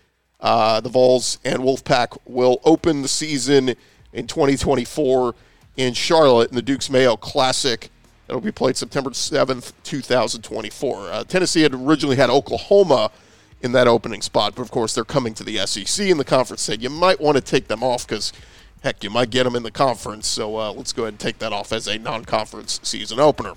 Uh, 0.43 0.81
the 0.81 0.89
Vols 0.89 1.39
and 1.45 1.61
Wolfpack 1.61 2.19
will 2.27 2.61
open 2.65 3.03
the 3.03 3.09
season 3.09 3.77
in 4.13 4.27
2024 4.27 5.35
in 5.77 5.95
Charlotte 5.95 6.51
in 6.51 6.57
the 6.57 6.63
Duke's 6.63 6.91
Mayo 6.91 7.17
Classic. 7.17 7.91
It'll 8.29 8.41
be 8.41 8.53
played 8.53 8.77
September 8.77 9.11
7th, 9.11 9.73
2024. 9.85 11.11
Uh, 11.11 11.25
Tennessee 11.25 11.63
had 11.63 11.75
originally 11.75 12.17
had 12.17 12.29
Oklahoma 12.29 13.11
in 13.63 13.73
that 13.73 13.87
opening 13.87 14.21
spot. 14.21 14.55
But 14.57 14.63
of 14.63 14.71
course, 14.71 14.95
they're 14.95 15.05
coming 15.05 15.35
to 15.35 15.45
the 15.45 15.59
SEC, 15.59 16.11
and 16.11 16.19
the 16.19 16.25
conference 16.25 16.63
said 16.63 16.83
you 16.83 16.91
might 16.91 17.21
want 17.21 17.37
to 17.37 17.41
take 17.41 17.69
them 17.69 17.83
off 17.83 18.07
because, 18.07 18.33
heck, 18.83 19.03
you 19.05 19.11
might 19.11 19.31
get 19.31 19.45
them 19.45 19.55
in 19.55 19.63
the 19.63 19.71
conference. 19.71 20.27
So 20.27 20.57
uh, 20.57 20.73
let's 20.73 20.93
go 20.93 21.05
ahead 21.05 21.15
and 21.15 21.21
take 21.21 21.39
that 21.39 21.53
off 21.53 21.73
as 21.73 21.87
a 21.87 21.99
non 21.99 22.25
conference 22.25 22.81
season 22.83 23.21
opener. 23.21 23.55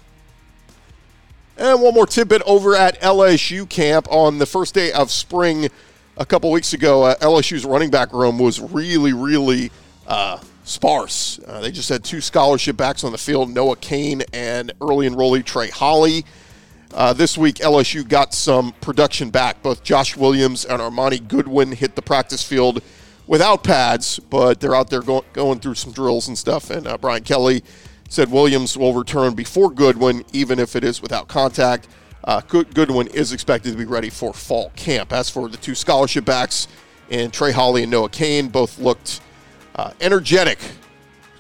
And 1.58 1.82
one 1.82 1.94
more 1.94 2.06
tidbit 2.06 2.42
over 2.46 2.76
at 2.76 3.00
LSU 3.02 3.68
camp 3.68 4.08
on 4.12 4.40
the 4.40 4.46
first 4.46 4.74
day 4.74 4.92
of 4.92 5.10
spring 5.10 5.70
a 6.18 6.26
couple 6.26 6.52
weeks 6.52 6.74
ago. 6.74 7.04
Uh, 7.04 7.16
LSU's 7.16 7.66
running 7.66 7.90
back 7.90 8.14
room 8.14 8.40
was 8.40 8.60
really, 8.60 9.14
really 9.14 9.72
uh, 10.08 10.40
sparse. 10.64 11.40
Uh, 11.46 11.62
they 11.62 11.72
just 11.72 11.90
had 11.90 12.04
two 12.04 12.22
scholarship 12.22 12.78
backs 12.78 13.04
on 13.04 13.12
the 13.12 13.18
field 13.18 13.50
Noah 13.50 13.76
Cain 13.78 14.24
and 14.34 14.72
early 14.82 15.08
enrollee 15.10 15.44
Trey 15.44 15.70
Holly. 15.70 16.26
Uh, 16.94 17.12
this 17.12 17.38
week, 17.38 17.56
LSU 17.56 18.08
got 18.08 18.34
some 18.34 18.72
production 18.80 19.30
back. 19.30 19.62
Both 19.62 19.84
Josh 19.84 20.16
Williams 20.16 20.64
and 20.64 20.82
Armoni 20.82 21.28
Goodwin 21.28 21.74
hit 21.74 21.96
the 21.96 22.02
practice 22.02 22.42
field 22.42 22.82
without 23.28 23.64
pads, 23.64 24.20
but 24.20 24.62
they're 24.62 24.76
out 24.76 24.90
there 24.90 25.02
go- 25.02 25.26
going 25.34 25.60
through 25.60 25.76
some 25.76 25.92
drills 25.92 26.28
and 26.28 26.38
stuff. 26.38 26.70
And 26.70 26.88
uh, 26.88 26.98
Brian 26.98 27.24
Kelly 27.24 27.64
said 28.08 28.32
Williams 28.32 28.78
will 28.78 28.94
return 28.94 29.34
before 29.34 29.72
Goodwin, 29.72 30.24
even 30.32 30.58
if 30.58 30.76
it 30.76 30.84
is 30.84 31.02
without 31.02 31.28
contact. 31.28 31.88
Uh, 32.26 32.42
Goodwin 32.42 33.08
is 33.08 33.32
expected 33.32 33.72
to 33.72 33.78
be 33.78 33.86
ready 33.86 34.10
for 34.10 34.34
fall 34.34 34.72
camp. 34.76 35.14
As 35.14 35.30
for 35.30 35.48
the 35.48 35.58
two 35.58 35.76
scholarship 35.76 36.26
backs, 36.26 36.68
and 37.12 37.32
Trey 37.32 37.52
Holly 37.52 37.84
and 37.84 37.92
Noah 37.92 38.10
Cain 38.10 38.48
both 38.48 38.80
looked 38.80 39.22
uh, 39.76 39.92
energetic, 40.02 40.58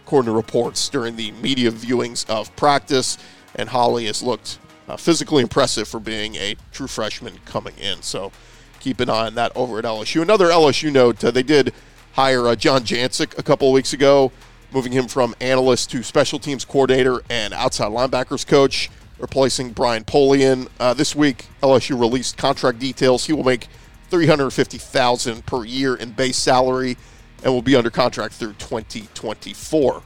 according 0.04 0.32
to 0.32 0.36
reports, 0.36 0.88
during 0.89 1.15
the 1.15 1.32
media 1.32 1.72
viewings 1.72 2.30
of 2.30 2.56
practice. 2.56 3.18
And 3.56 3.70
Holly 3.70 4.06
has 4.06 4.22
looked 4.22 4.60
uh, 4.88 4.96
physically 4.96 5.42
impressive 5.42 5.88
for 5.88 6.00
being 6.00 6.36
a 6.36 6.56
true 6.72 6.88
freshman 6.88 7.39
coming 7.46 7.75
in. 7.80 8.04
So 8.04 8.32
keep 8.80 9.00
an 9.00 9.10
eye 9.10 9.25
on 9.25 9.36
that 9.36 9.51
over 9.56 9.80
at 9.80 9.86
LSU. 9.86 10.22
Another 10.22 10.50
LSU 10.50 10.92
note: 10.92 11.24
uh, 11.24 11.32
they 11.32 11.42
did 11.42 11.74
hire 12.13 12.48
uh, 12.48 12.56
John 12.56 12.82
Jancic 12.82 13.36
a 13.39 13.44
couple 13.44 13.68
of 13.68 13.74
weeks 13.74 13.94
ago, 13.94 14.32
moving 14.72 14.92
him 14.92 15.08
from 15.08 15.34
analyst 15.42 15.89
to 15.92 16.04
special 16.04 16.38
teams 16.38 16.63
coordinator 16.63 17.22
and 17.30 17.56
outside 17.56 17.92
linebackers 17.92 18.46
coach, 18.46 18.92
replacing 19.19 19.72
Brian 19.72 20.03
Polian. 20.03 20.67
Uh, 20.79 20.93
this 20.93 21.15
week, 21.15 21.48
LSU 21.62 22.00
released 22.00 22.38
contract 22.38 22.79
details. 22.79 23.25
He 23.25 23.34
will 23.34 23.43
make 23.43 23.67
three 24.10 24.27
hundred 24.27 24.51
fifty 24.51 24.77
thousand 24.77 25.45
per 25.45 25.63
year 25.65 25.95
in 25.95 26.12
base 26.12 26.38
salary 26.38 26.98
and 27.43 27.53
will 27.53 27.62
be 27.62 27.75
under 27.75 27.89
contract 27.89 28.34
through 28.34 28.53
2024. 28.53 30.01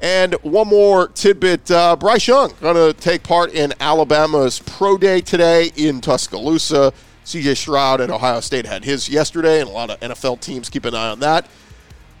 And 0.00 0.34
one 0.42 0.68
more 0.68 1.08
tidbit 1.08 1.70
uh, 1.70 1.96
Bryce 1.96 2.26
Young 2.28 2.52
going 2.60 2.74
to 2.76 2.98
take 2.98 3.22
part 3.22 3.52
in 3.52 3.72
Alabama's 3.80 4.58
Pro 4.60 4.98
Day 4.98 5.20
today 5.20 5.70
in 5.76 6.00
Tuscaloosa. 6.00 6.92
CJ 7.24 7.56
Stroud 7.56 8.00
at 8.00 8.10
Ohio 8.10 8.40
State 8.40 8.66
had 8.66 8.84
his 8.84 9.08
yesterday, 9.08 9.60
and 9.60 9.68
a 9.68 9.72
lot 9.72 9.90
of 9.90 9.98
NFL 10.00 10.40
teams 10.40 10.68
keep 10.68 10.84
an 10.84 10.94
eye 10.94 11.08
on 11.08 11.20
that. 11.20 11.48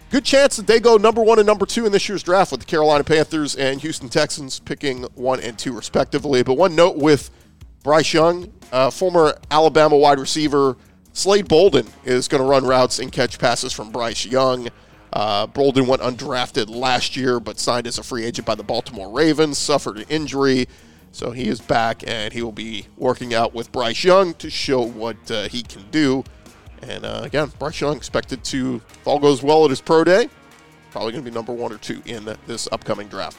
Good 0.08 0.24
chance 0.24 0.56
that 0.56 0.68
they 0.68 0.78
go 0.78 0.96
number 0.96 1.20
one 1.20 1.40
and 1.40 1.46
number 1.46 1.66
two 1.66 1.84
in 1.84 1.90
this 1.90 2.08
year's 2.08 2.22
draft 2.22 2.52
with 2.52 2.60
the 2.60 2.66
Carolina 2.66 3.02
Panthers 3.02 3.56
and 3.56 3.80
Houston 3.80 4.08
Texans 4.08 4.60
picking 4.60 5.02
one 5.14 5.40
and 5.40 5.58
two 5.58 5.72
respectively. 5.72 6.44
But 6.44 6.54
one 6.54 6.76
note 6.76 6.96
with 6.96 7.30
Bryce 7.82 8.12
Young, 8.12 8.52
uh, 8.70 8.90
former 8.90 9.36
Alabama 9.50 9.96
wide 9.96 10.20
receiver, 10.20 10.76
Slade 11.12 11.48
Bolden 11.48 11.88
is 12.04 12.28
going 12.28 12.40
to 12.40 12.48
run 12.48 12.64
routes 12.64 13.00
and 13.00 13.10
catch 13.10 13.38
passes 13.40 13.72
from 13.72 13.90
Bryce 13.90 14.24
Young. 14.24 14.68
Uh, 15.12 15.48
Bolden 15.48 15.88
went 15.88 16.02
undrafted 16.02 16.68
last 16.68 17.16
year, 17.16 17.40
but 17.40 17.58
signed 17.58 17.88
as 17.88 17.98
a 17.98 18.02
free 18.04 18.24
agent 18.24 18.46
by 18.46 18.54
the 18.54 18.62
Baltimore 18.62 19.10
Ravens, 19.10 19.58
suffered 19.58 19.96
an 19.96 20.04
injury. 20.08 20.68
So 21.10 21.32
he 21.32 21.48
is 21.48 21.60
back, 21.60 22.04
and 22.06 22.32
he 22.32 22.42
will 22.42 22.52
be 22.52 22.86
working 22.96 23.34
out 23.34 23.54
with 23.54 23.72
Bryce 23.72 24.04
Young 24.04 24.34
to 24.34 24.50
show 24.50 24.82
what 24.82 25.30
uh, 25.30 25.48
he 25.48 25.62
can 25.62 25.90
do. 25.90 26.22
And 26.88 27.04
uh, 27.04 27.20
again, 27.24 27.52
Bryce 27.58 27.80
Young 27.80 27.96
expected 27.96 28.44
to, 28.44 28.80
if 28.88 29.06
all 29.06 29.18
goes 29.18 29.42
well 29.42 29.64
at 29.64 29.70
his 29.70 29.80
pro 29.80 30.04
day, 30.04 30.28
probably 30.90 31.12
going 31.12 31.24
to 31.24 31.30
be 31.30 31.34
number 31.34 31.52
one 31.52 31.72
or 31.72 31.78
two 31.78 32.00
in 32.06 32.28
this 32.46 32.68
upcoming 32.72 33.08
draft. 33.08 33.38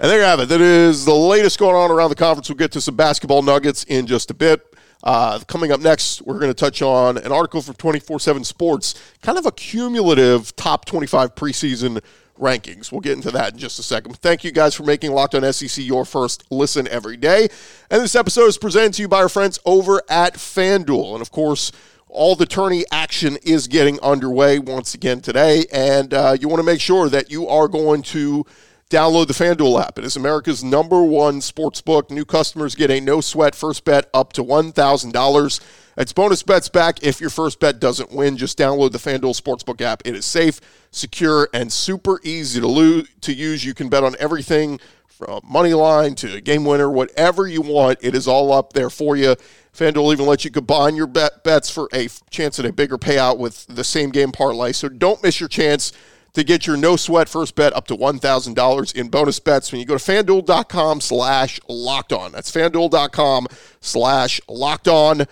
And 0.00 0.10
there 0.10 0.18
you 0.18 0.24
have 0.24 0.40
it. 0.40 0.48
That 0.48 0.60
is 0.60 1.04
the 1.04 1.14
latest 1.14 1.58
going 1.58 1.74
on 1.74 1.90
around 1.90 2.10
the 2.10 2.16
conference. 2.16 2.48
We'll 2.48 2.56
get 2.56 2.72
to 2.72 2.80
some 2.80 2.96
basketball 2.96 3.42
nuggets 3.42 3.84
in 3.84 4.06
just 4.06 4.30
a 4.30 4.34
bit. 4.34 4.64
Uh, 5.02 5.38
coming 5.46 5.70
up 5.72 5.80
next, 5.80 6.22
we're 6.22 6.38
going 6.38 6.50
to 6.50 6.54
touch 6.54 6.82
on 6.82 7.18
an 7.18 7.32
article 7.32 7.62
from 7.62 7.74
24 7.74 8.20
7 8.20 8.44
Sports, 8.44 8.94
kind 9.22 9.38
of 9.38 9.46
a 9.46 9.52
cumulative 9.52 10.54
top 10.56 10.84
25 10.84 11.34
preseason 11.34 12.00
rankings. 12.38 12.92
We'll 12.92 13.00
get 13.00 13.12
into 13.12 13.30
that 13.32 13.52
in 13.52 13.58
just 13.58 13.78
a 13.78 13.82
second. 13.82 14.16
Thank 14.18 14.44
you 14.44 14.52
guys 14.52 14.74
for 14.74 14.82
making 14.84 15.12
Locked 15.12 15.34
On 15.34 15.52
SEC 15.52 15.84
your 15.84 16.04
first 16.04 16.44
listen 16.50 16.88
every 16.88 17.16
day. 17.16 17.48
And 17.90 18.02
this 18.02 18.14
episode 18.14 18.46
is 18.46 18.58
presented 18.58 18.94
to 18.94 19.02
you 19.02 19.08
by 19.08 19.18
our 19.18 19.28
friends 19.28 19.58
over 19.64 20.02
at 20.08 20.34
FanDuel. 20.34 21.14
And 21.14 21.22
of 21.22 21.30
course, 21.30 21.72
all 22.08 22.34
the 22.34 22.46
tourney 22.46 22.84
action 22.90 23.36
is 23.42 23.66
getting 23.66 24.00
underway 24.00 24.58
once 24.58 24.94
again 24.94 25.20
today. 25.20 25.66
And 25.72 26.12
uh, 26.14 26.36
you 26.40 26.48
want 26.48 26.60
to 26.60 26.66
make 26.66 26.80
sure 26.80 27.08
that 27.08 27.30
you 27.30 27.48
are 27.48 27.68
going 27.68 28.02
to 28.02 28.44
Download 28.90 29.26
the 29.26 29.34
FanDuel 29.34 29.82
app. 29.82 29.98
It 29.98 30.04
is 30.06 30.16
America's 30.16 30.64
number 30.64 31.02
one 31.02 31.42
sports 31.42 31.82
book. 31.82 32.10
New 32.10 32.24
customers 32.24 32.74
get 32.74 32.90
a 32.90 33.02
no 33.02 33.20
sweat 33.20 33.54
first 33.54 33.84
bet 33.84 34.08
up 34.14 34.32
to 34.32 34.42
$1,000. 34.42 35.60
It's 35.98 36.12
bonus 36.14 36.42
bets 36.42 36.70
back 36.70 37.02
if 37.02 37.20
your 37.20 37.28
first 37.28 37.60
bet 37.60 37.80
doesn't 37.80 38.12
win. 38.12 38.38
Just 38.38 38.56
download 38.56 38.92
the 38.92 38.98
FanDuel 38.98 39.38
Sportsbook 39.38 39.82
app. 39.82 40.00
It 40.06 40.14
is 40.14 40.24
safe, 40.24 40.62
secure, 40.90 41.50
and 41.52 41.70
super 41.70 42.18
easy 42.24 42.62
to, 42.62 43.06
to 43.20 43.32
use. 43.34 43.62
You 43.62 43.74
can 43.74 43.90
bet 43.90 44.04
on 44.04 44.16
everything 44.18 44.80
from 45.06 45.40
money 45.44 45.74
line 45.74 46.14
to 46.14 46.40
game 46.40 46.64
winner, 46.64 46.88
whatever 46.88 47.46
you 47.46 47.60
want. 47.60 47.98
It 48.00 48.14
is 48.14 48.26
all 48.26 48.52
up 48.52 48.72
there 48.72 48.88
for 48.88 49.16
you. 49.16 49.36
FanDuel 49.78 50.12
even 50.12 50.26
lets 50.26 50.44
you 50.44 50.50
combine 50.50 50.96
your 50.96 51.06
bet- 51.06 51.44
bets 51.44 51.70
for 51.70 51.88
a 51.94 52.08
chance 52.30 52.58
at 52.58 52.64
a 52.64 52.72
bigger 52.72 52.98
payout 52.98 53.38
with 53.38 53.64
the 53.66 53.84
same 53.84 54.10
game 54.10 54.32
parlay. 54.32 54.72
So 54.72 54.88
don't 54.88 55.22
miss 55.22 55.38
your 55.38 55.48
chance 55.48 55.92
to 56.34 56.42
get 56.42 56.66
your 56.66 56.76
no 56.76 56.96
sweat 56.96 57.28
first 57.28 57.54
bet 57.54 57.72
up 57.74 57.86
to 57.86 57.96
$1,000 57.96 58.94
in 58.96 59.08
bonus 59.08 59.38
bets 59.38 59.70
when 59.70 59.80
you 59.80 59.86
go 59.86 59.96
to 59.96 60.02
fanduel.com 60.04 61.00
slash 61.00 61.60
locked 61.68 62.12
on. 62.12 62.32
That's 62.32 62.50
fanduel.com 62.50 63.46
slash 63.80 64.40
locked 64.48 64.88
on. 64.88 65.26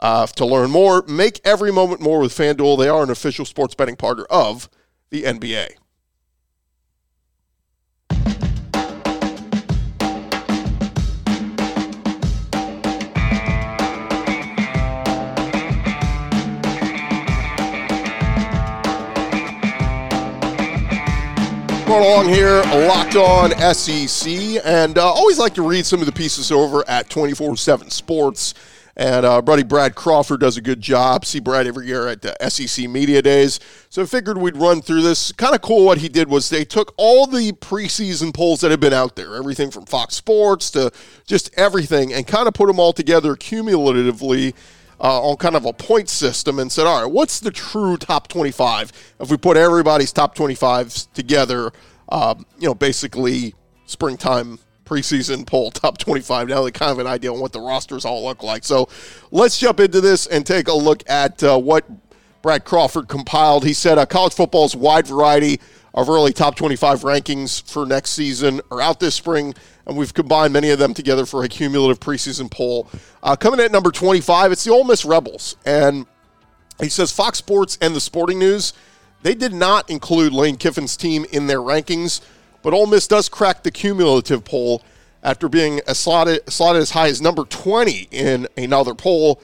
Uh, 0.00 0.26
to 0.26 0.44
learn 0.44 0.70
more, 0.70 1.02
make 1.06 1.40
every 1.44 1.72
moment 1.72 2.00
more 2.00 2.18
with 2.18 2.32
FanDuel. 2.32 2.76
They 2.78 2.88
are 2.88 3.02
an 3.02 3.10
official 3.10 3.44
sports 3.44 3.74
betting 3.74 3.96
partner 3.96 4.24
of 4.24 4.68
the 5.10 5.22
NBA. 5.22 5.76
Going 21.94 22.06
along 22.06 22.28
here, 22.28 22.60
locked 22.88 23.14
on 23.14 23.52
SEC, 23.72 24.28
and 24.64 24.98
uh, 24.98 25.06
always 25.06 25.38
like 25.38 25.54
to 25.54 25.62
read 25.62 25.86
some 25.86 26.00
of 26.00 26.06
the 26.06 26.12
pieces 26.12 26.50
over 26.50 26.82
at 26.88 27.08
24 27.08 27.56
7 27.56 27.88
Sports. 27.88 28.54
And 28.96 29.24
uh, 29.24 29.40
buddy 29.40 29.62
Brad 29.62 29.94
Crawford 29.94 30.40
does 30.40 30.56
a 30.56 30.60
good 30.60 30.80
job. 30.80 31.24
See 31.24 31.38
Brad 31.38 31.68
every 31.68 31.86
year 31.86 32.08
at 32.08 32.20
the 32.20 32.34
SEC 32.50 32.90
Media 32.90 33.22
Days. 33.22 33.60
So 33.90 34.02
I 34.02 34.06
figured 34.06 34.38
we'd 34.38 34.56
run 34.56 34.82
through 34.82 35.02
this. 35.02 35.30
Kind 35.30 35.54
of 35.54 35.62
cool 35.62 35.84
what 35.84 35.98
he 35.98 36.08
did 36.08 36.28
was 36.28 36.48
they 36.48 36.64
took 36.64 36.92
all 36.96 37.28
the 37.28 37.52
preseason 37.52 38.34
polls 38.34 38.62
that 38.62 38.72
had 38.72 38.80
been 38.80 38.92
out 38.92 39.14
there, 39.14 39.36
everything 39.36 39.70
from 39.70 39.86
Fox 39.86 40.16
Sports 40.16 40.72
to 40.72 40.90
just 41.28 41.56
everything, 41.56 42.12
and 42.12 42.26
kind 42.26 42.48
of 42.48 42.54
put 42.54 42.66
them 42.66 42.80
all 42.80 42.92
together 42.92 43.36
cumulatively 43.36 44.52
uh, 45.00 45.28
on 45.28 45.36
kind 45.36 45.56
of 45.56 45.64
a 45.64 45.72
point 45.72 46.08
system 46.08 46.58
and 46.58 46.70
said, 46.70 46.86
all 46.86 47.02
right, 47.02 47.10
what's 47.10 47.40
the 47.40 47.50
true 47.50 47.96
top 47.96 48.28
25 48.28 48.92
if 49.20 49.30
we 49.30 49.36
put 49.36 49.56
everybody's 49.56 50.12
top 50.12 50.34
25s 50.36 51.12
together? 51.12 51.72
Um, 52.08 52.46
you 52.58 52.68
know, 52.68 52.74
basically 52.74 53.54
springtime 53.86 54.58
preseason 54.84 55.46
poll 55.46 55.70
top 55.72 55.98
25. 55.98 56.48
Now 56.48 56.62
they 56.62 56.70
kind 56.70 56.92
of 56.92 56.98
an 56.98 57.06
idea 57.06 57.32
on 57.32 57.40
what 57.40 57.52
the 57.52 57.60
rosters 57.60 58.04
all 58.04 58.24
look 58.24 58.42
like. 58.42 58.64
So 58.64 58.88
let's 59.30 59.58
jump 59.58 59.80
into 59.80 60.00
this 60.00 60.26
and 60.26 60.46
take 60.46 60.68
a 60.68 60.74
look 60.74 61.02
at 61.08 61.42
uh, 61.42 61.58
what 61.58 61.84
Brad 62.42 62.64
Crawford 62.64 63.08
compiled. 63.08 63.64
He 63.64 63.72
said 63.72 63.98
uh, 63.98 64.06
college 64.06 64.34
football's 64.34 64.76
wide 64.76 65.06
variety 65.06 65.60
of 65.94 66.10
early 66.10 66.32
top 66.32 66.56
25 66.56 67.00
rankings 67.00 67.68
for 67.70 67.86
next 67.86 68.10
season 68.10 68.60
are 68.70 68.80
out 68.80 69.00
this 69.00 69.14
spring, 69.14 69.54
and 69.86 69.96
we've 69.96 70.14
combined 70.14 70.52
many 70.52 70.70
of 70.70 70.78
them 70.78 70.94
together 70.94 71.26
for 71.26 71.44
a 71.44 71.48
cumulative 71.48 72.00
preseason 72.00 72.50
poll. 72.50 72.88
Uh, 73.22 73.36
coming 73.36 73.60
at 73.60 73.72
number 73.72 73.90
25, 73.90 74.52
it's 74.52 74.64
the 74.64 74.70
Ole 74.70 74.84
Miss 74.84 75.04
Rebels. 75.04 75.56
And 75.64 76.06
he 76.80 76.88
says 76.88 77.12
Fox 77.12 77.38
Sports 77.38 77.78
and 77.80 77.94
the 77.94 78.00
Sporting 78.00 78.38
News, 78.38 78.72
they 79.22 79.34
did 79.34 79.54
not 79.54 79.88
include 79.88 80.32
Lane 80.32 80.56
Kiffin's 80.56 80.96
team 80.96 81.24
in 81.32 81.46
their 81.46 81.60
rankings, 81.60 82.20
but 82.62 82.74
Ole 82.74 82.86
Miss 82.86 83.06
does 83.06 83.28
crack 83.28 83.62
the 83.62 83.70
cumulative 83.70 84.44
poll 84.44 84.82
after 85.22 85.48
being 85.48 85.80
slotted, 85.88 86.48
slotted 86.50 86.82
as 86.82 86.90
high 86.90 87.08
as 87.08 87.22
number 87.22 87.44
20 87.44 88.08
in 88.10 88.46
another 88.56 88.94
poll. 88.94 89.40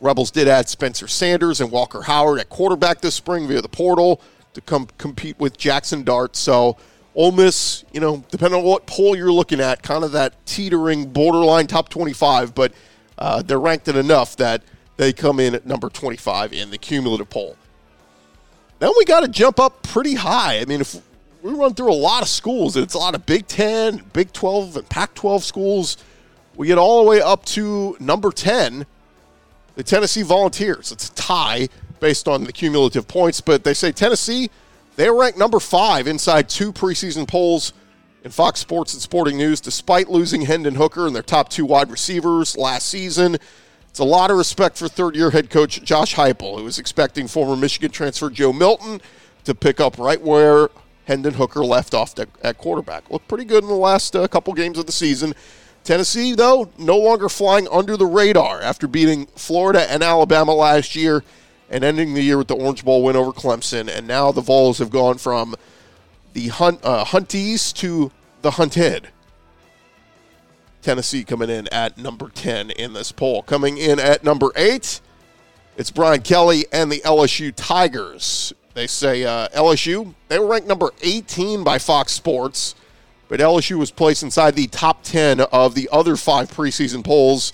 Rebels 0.00 0.30
did 0.30 0.46
add 0.46 0.68
Spencer 0.68 1.08
Sanders 1.08 1.60
and 1.60 1.70
Walker 1.70 2.02
Howard 2.02 2.38
at 2.38 2.48
quarterback 2.48 3.00
this 3.00 3.14
spring 3.14 3.48
via 3.48 3.60
the 3.60 3.68
portal 3.68 4.20
to 4.54 4.60
come 4.60 4.88
compete 4.98 5.38
with 5.38 5.58
Jaxson 5.58 6.04
Dart. 6.04 6.36
So 6.36 6.76
Ole 7.16 7.32
Miss, 7.32 7.82
you 7.92 8.00
know, 8.00 8.22
depending 8.30 8.60
on 8.60 8.64
what 8.64 8.86
poll 8.86 9.16
you're 9.16 9.32
looking 9.32 9.58
at, 9.58 9.82
kind 9.82 10.04
of 10.04 10.12
that 10.12 10.34
teetering 10.44 11.06
borderline 11.06 11.66
top 11.66 11.88
25, 11.88 12.54
but 12.54 12.72
uh, 13.16 13.40
they're 13.40 13.58
ranked 13.58 13.88
at 13.88 13.96
enough 13.96 14.36
that 14.36 14.62
They 14.98 15.12
come 15.14 15.40
in 15.40 15.54
at 15.54 15.66
number 15.66 15.88
25 15.88 16.52
in 16.52 16.70
the 16.70 16.78
cumulative 16.78 17.30
poll. 17.30 17.56
Then 18.78 18.90
we 18.98 19.06
got 19.06 19.20
to 19.20 19.28
jump 19.28 19.58
up 19.58 19.82
pretty 19.82 20.14
high. 20.14 20.60
I 20.60 20.66
mean, 20.66 20.82
if 20.82 20.96
we 21.42 21.52
run 21.52 21.72
through 21.72 21.90
a 21.90 21.94
lot 21.94 22.22
of 22.22 22.28
schools, 22.28 22.76
it's 22.76 22.94
a 22.94 22.98
lot 22.98 23.14
of 23.14 23.24
Big 23.24 23.46
10, 23.46 24.10
Big 24.12 24.32
12, 24.32 24.76
and 24.76 24.88
Pac 24.88 25.14
12 25.14 25.42
schools. 25.42 25.96
We 26.54 26.66
get 26.66 26.76
all 26.76 27.02
the 27.02 27.08
way 27.08 27.22
up 27.22 27.46
to 27.46 27.96
number 27.98 28.30
10, 28.30 28.84
the 29.74 29.82
Tennessee 29.82 30.22
Volunteers. 30.22 30.92
It's 30.92 31.08
a 31.08 31.14
tie 31.14 31.68
based 32.00 32.28
on 32.28 32.44
the 32.44 32.52
cumulative 32.52 33.08
points, 33.08 33.40
but 33.40 33.64
they 33.64 33.72
say 33.72 33.92
Tennessee, 33.92 34.50
they're 34.96 35.14
ranked 35.14 35.38
number 35.38 35.60
five 35.60 36.06
inside 36.06 36.48
two 36.48 36.72
preseason 36.72 37.28
polls 37.28 37.72
in 38.24 38.30
Fox 38.30 38.58
Sports 38.58 38.92
and 38.92 39.00
Sporting 39.00 39.36
News, 39.36 39.60
despite 39.60 40.08
losing 40.08 40.42
Hendon 40.42 40.74
Hooker 40.74 41.06
and 41.06 41.14
their 41.14 41.22
top 41.22 41.48
two 41.48 41.64
wide 41.64 41.90
receivers 41.90 42.56
last 42.56 42.88
season. 42.88 43.36
It's 43.88 44.00
a 44.00 44.04
lot 44.04 44.30
of 44.30 44.36
respect 44.36 44.76
for 44.76 44.88
third 44.88 45.14
year 45.14 45.30
head 45.30 45.48
coach 45.48 45.82
Josh 45.82 46.16
Heupel, 46.16 46.58
who 46.58 46.66
is 46.66 46.78
expecting 46.78 47.28
former 47.28 47.56
Michigan 47.56 47.90
transfer 47.90 48.28
Joe 48.28 48.52
Milton 48.52 49.00
to 49.44 49.54
pick 49.54 49.80
up 49.80 49.96
right 49.96 50.20
where 50.20 50.70
Hendon 51.04 51.34
Hooker 51.34 51.64
left 51.64 51.94
off 51.94 52.14
at 52.18 52.58
quarterback. 52.58 53.10
Looked 53.10 53.28
pretty 53.28 53.44
good 53.44 53.62
in 53.62 53.68
the 53.68 53.76
last 53.76 54.16
uh, 54.16 54.26
couple 54.26 54.52
games 54.54 54.76
of 54.76 54.86
the 54.86 54.92
season. 54.92 55.34
Tennessee, 55.84 56.34
though, 56.34 56.68
no 56.78 56.98
longer 56.98 57.28
flying 57.28 57.68
under 57.68 57.96
the 57.96 58.06
radar 58.06 58.60
after 58.60 58.88
beating 58.88 59.26
Florida 59.36 59.88
and 59.88 60.02
Alabama 60.02 60.52
last 60.52 60.96
year 60.96 61.22
and 61.70 61.84
ending 61.84 62.14
the 62.14 62.22
year 62.22 62.38
with 62.38 62.48
the 62.48 62.56
Orange 62.56 62.84
Bowl 62.84 63.02
win 63.02 63.16
over 63.16 63.32
Clemson. 63.32 63.88
And 63.88 64.06
now 64.06 64.32
the 64.32 64.40
Vols 64.40 64.78
have 64.78 64.90
gone 64.90 65.18
from 65.18 65.54
the 66.32 66.48
hunt, 66.48 66.80
uh, 66.82 67.04
Hunties 67.04 67.72
to 67.74 68.12
the 68.42 68.52
Hunted. 68.52 69.08
Tennessee 70.82 71.24
coming 71.24 71.50
in 71.50 71.66
at 71.72 71.98
number 71.98 72.28
10 72.28 72.70
in 72.70 72.92
this 72.92 73.10
poll. 73.10 73.42
Coming 73.42 73.76
in 73.76 73.98
at 73.98 74.22
number 74.22 74.52
8, 74.54 75.00
it's 75.76 75.90
Brian 75.90 76.22
Kelly 76.22 76.64
and 76.72 76.92
the 76.92 77.00
LSU 77.00 77.52
Tigers. 77.56 78.52
They 78.74 78.86
say 78.86 79.24
uh, 79.24 79.48
LSU, 79.48 80.14
they 80.28 80.38
were 80.38 80.46
ranked 80.46 80.68
number 80.68 80.90
18 81.02 81.64
by 81.64 81.78
Fox 81.78 82.12
Sports, 82.12 82.76
but 83.28 83.40
LSU 83.40 83.78
was 83.78 83.90
placed 83.90 84.22
inside 84.22 84.54
the 84.54 84.68
top 84.68 85.02
10 85.02 85.40
of 85.40 85.74
the 85.74 85.88
other 85.90 86.14
five 86.14 86.50
preseason 86.52 87.02
polls. 87.02 87.52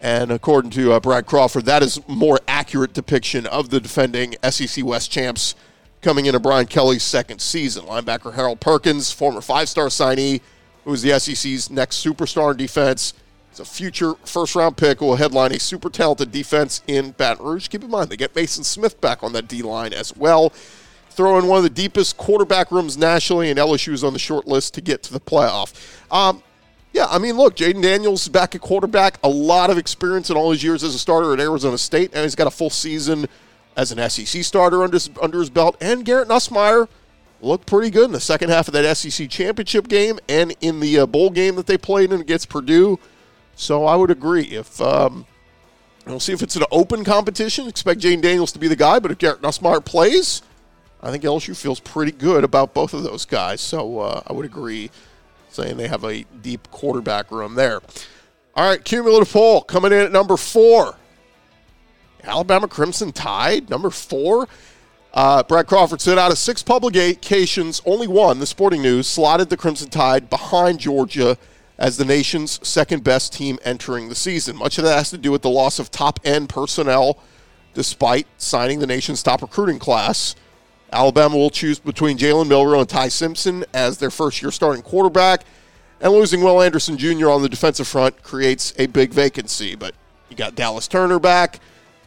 And 0.00 0.30
according 0.30 0.70
to 0.72 0.92
uh, 0.92 1.00
Brad 1.00 1.26
Crawford, 1.26 1.64
that 1.64 1.82
is 1.82 2.00
more 2.06 2.38
accurate 2.46 2.92
depiction 2.92 3.46
of 3.46 3.70
the 3.70 3.80
defending 3.80 4.34
SEC 4.48 4.84
West 4.84 5.10
champs 5.10 5.54
coming 6.02 6.26
into 6.26 6.38
Brian 6.38 6.66
Kelly's 6.66 7.02
second 7.02 7.40
season. 7.40 7.84
Linebacker 7.86 8.34
Harold 8.34 8.60
Perkins, 8.60 9.10
former 9.10 9.40
five 9.40 9.68
star 9.68 9.86
signee, 9.86 10.40
who 10.84 10.92
is 10.92 11.02
the 11.02 11.18
SEC's 11.18 11.70
next 11.70 12.04
superstar 12.04 12.52
in 12.52 12.58
defense. 12.58 13.14
It's 13.50 13.60
a 13.60 13.64
future 13.64 14.14
first 14.24 14.54
round 14.54 14.76
pick 14.76 14.98
who 14.98 15.06
will 15.06 15.16
headline 15.16 15.52
a 15.52 15.58
super 15.58 15.88
talented 15.88 16.30
defense 16.30 16.82
in 16.86 17.12
Baton 17.12 17.44
Rouge. 17.44 17.68
Keep 17.68 17.84
in 17.84 17.90
mind, 17.90 18.10
they 18.10 18.16
get 18.16 18.34
Maason 18.34 18.64
Smith 18.64 19.00
back 19.00 19.22
on 19.22 19.32
that 19.32 19.48
D 19.48 19.62
line 19.62 19.94
as 19.94 20.14
well. 20.14 20.50
Throw 21.08 21.38
in 21.38 21.46
one 21.46 21.56
of 21.56 21.62
the 21.64 21.70
deepest 21.70 22.18
quarterback 22.18 22.70
rooms 22.70 22.98
nationally, 22.98 23.48
and 23.48 23.58
LSU 23.58 23.94
is 23.94 24.04
on 24.04 24.12
the 24.12 24.18
short 24.18 24.46
list 24.46 24.74
to 24.74 24.82
get 24.82 25.02
to 25.04 25.12
the 25.14 25.20
playoff. 25.20 25.72
Um, 26.12 26.42
yeah, 26.96 27.06
I 27.10 27.18
mean, 27.18 27.36
look, 27.36 27.56
Jayden 27.56 27.82
Daniels 27.82 28.26
back 28.26 28.54
at 28.54 28.62
quarterback, 28.62 29.18
a 29.22 29.28
lot 29.28 29.68
of 29.68 29.76
experience 29.76 30.30
in 30.30 30.36
all 30.36 30.50
his 30.50 30.64
years 30.64 30.82
as 30.82 30.94
a 30.94 30.98
starter 30.98 31.34
at 31.34 31.40
Arizona 31.40 31.76
State, 31.76 32.12
and 32.14 32.22
he's 32.22 32.34
got 32.34 32.46
a 32.46 32.50
full 32.50 32.70
season 32.70 33.26
as 33.76 33.92
an 33.92 34.08
SEC 34.08 34.42
starter 34.42 34.82
under 34.82 34.94
his, 34.94 35.10
under 35.20 35.38
his 35.40 35.50
belt. 35.50 35.76
And 35.78 36.06
Garrett 36.06 36.26
Nussmeier 36.26 36.88
looked 37.42 37.66
pretty 37.66 37.90
good 37.90 38.06
in 38.06 38.12
the 38.12 38.20
second 38.20 38.48
half 38.48 38.66
of 38.66 38.72
that 38.72 38.96
SEC 38.96 39.28
championship 39.28 39.88
game 39.88 40.18
and 40.26 40.56
in 40.62 40.80
the 40.80 41.00
uh, 41.00 41.06
bowl 41.06 41.28
game 41.28 41.56
that 41.56 41.66
they 41.66 41.76
played 41.76 42.12
in 42.12 42.22
against 42.22 42.48
Purdue. 42.48 42.98
So 43.56 43.84
I 43.84 43.94
would 43.94 44.10
agree. 44.10 44.44
If 44.44 44.80
um, 44.80 45.26
we'll 46.06 46.18
see 46.18 46.32
if 46.32 46.42
it's 46.42 46.56
an 46.56 46.64
open 46.70 47.04
competition, 47.04 47.68
expect 47.68 48.00
Jayden 48.00 48.22
Daniels 48.22 48.52
to 48.52 48.58
be 48.58 48.68
the 48.68 48.76
guy. 48.76 49.00
But 49.00 49.10
if 49.10 49.18
Garrett 49.18 49.42
Nussmeier 49.42 49.84
plays, 49.84 50.40
I 51.02 51.10
think 51.10 51.24
LSU 51.24 51.54
feels 51.54 51.78
pretty 51.78 52.12
good 52.12 52.42
about 52.42 52.72
both 52.72 52.94
of 52.94 53.02
those 53.02 53.26
guys. 53.26 53.60
So 53.60 53.98
uh, 53.98 54.22
I 54.26 54.32
would 54.32 54.46
agree, 54.46 54.90
saying 55.56 55.76
they 55.76 55.88
have 55.88 56.04
a 56.04 56.24
deep 56.42 56.70
quarterback 56.70 57.30
room 57.30 57.54
there. 57.54 57.80
All 58.54 58.68
right, 58.68 58.82
cumulative 58.84 59.32
poll 59.32 59.62
coming 59.62 59.92
in 59.92 59.98
at 59.98 60.12
number 60.12 60.36
four. 60.36 60.96
Alabama 62.22 62.68
Crimson 62.68 63.12
Tide, 63.12 63.68
number 63.68 63.90
four. 63.90 64.48
Uh, 65.12 65.42
Brad 65.42 65.66
Crawford 65.66 66.00
said 66.00 66.18
out 66.18 66.30
of 66.30 66.38
six 66.38 66.62
publications, 66.62 67.80
only 67.86 68.06
one, 68.06 68.38
the 68.38 68.46
Sporting 68.46 68.82
News, 68.82 69.06
slotted 69.06 69.48
the 69.48 69.56
Crimson 69.56 69.88
Tide 69.88 70.28
behind 70.28 70.78
Georgia 70.78 71.38
as 71.78 71.96
the 71.96 72.04
nation's 72.04 72.66
second 72.66 73.02
best 73.02 73.32
team 73.32 73.58
entering 73.64 74.08
the 74.08 74.14
season. 74.14 74.56
Much 74.56 74.78
of 74.78 74.84
that 74.84 74.96
has 74.96 75.10
to 75.10 75.18
do 75.18 75.30
with 75.30 75.42
the 75.42 75.50
loss 75.50 75.78
of 75.78 75.90
top 75.90 76.20
end 76.24 76.48
personnel 76.48 77.18
despite 77.74 78.26
signing 78.38 78.78
the 78.78 78.86
nation's 78.86 79.22
top 79.22 79.42
recruiting 79.42 79.78
class. 79.78 80.34
Alabama 80.92 81.36
will 81.36 81.50
choose 81.50 81.78
between 81.78 82.16
Jalen 82.16 82.48
Milroe 82.48 82.80
and 82.80 82.88
Ty 82.88 83.08
Simpson 83.08 83.64
as 83.74 83.98
their 83.98 84.10
first 84.10 84.40
year 84.40 84.50
starting 84.50 84.82
quarterback, 84.82 85.44
and 86.00 86.12
losing 86.12 86.42
Will 86.42 86.62
Anderson 86.62 86.96
Jr. 86.96 87.30
on 87.30 87.42
the 87.42 87.48
defensive 87.48 87.88
front 87.88 88.22
creates 88.22 88.72
a 88.78 88.86
big 88.86 89.12
vacancy. 89.12 89.74
But 89.74 89.94
you 90.28 90.36
got 90.36 90.54
Dallas 90.54 90.88
Turner 90.88 91.18
back 91.18 91.60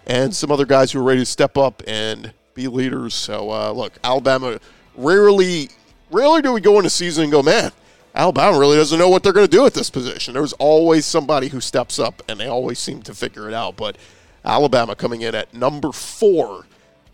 and 0.05 0.35
some 0.35 0.51
other 0.51 0.65
guys 0.65 0.91
who 0.91 0.99
are 0.99 1.03
ready 1.03 1.21
to 1.21 1.25
step 1.25 1.57
up 1.57 1.81
and 1.87 2.33
be 2.53 2.67
leaders. 2.67 3.13
So 3.13 3.51
uh, 3.51 3.71
look, 3.71 3.93
Alabama 4.03 4.59
rarely, 4.95 5.69
rarely 6.11 6.41
do 6.41 6.53
we 6.53 6.61
go 6.61 6.77
into 6.77 6.89
season 6.89 7.23
and 7.23 7.31
go, 7.31 7.43
man, 7.43 7.71
Alabama 8.15 8.57
really 8.57 8.77
doesn't 8.77 8.97
know 8.97 9.09
what 9.09 9.23
they're 9.23 9.33
going 9.33 9.47
to 9.47 9.51
do 9.51 9.65
at 9.65 9.73
this 9.73 9.89
position. 9.89 10.33
There's 10.33 10.53
always 10.53 11.05
somebody 11.05 11.47
who 11.47 11.61
steps 11.61 11.99
up, 11.99 12.21
and 12.27 12.39
they 12.39 12.47
always 12.47 12.79
seem 12.79 13.01
to 13.03 13.13
figure 13.13 13.47
it 13.47 13.53
out. 13.53 13.77
But 13.77 13.97
Alabama 14.43 14.95
coming 14.95 15.21
in 15.21 15.35
at 15.35 15.53
number 15.53 15.91
four 15.91 16.65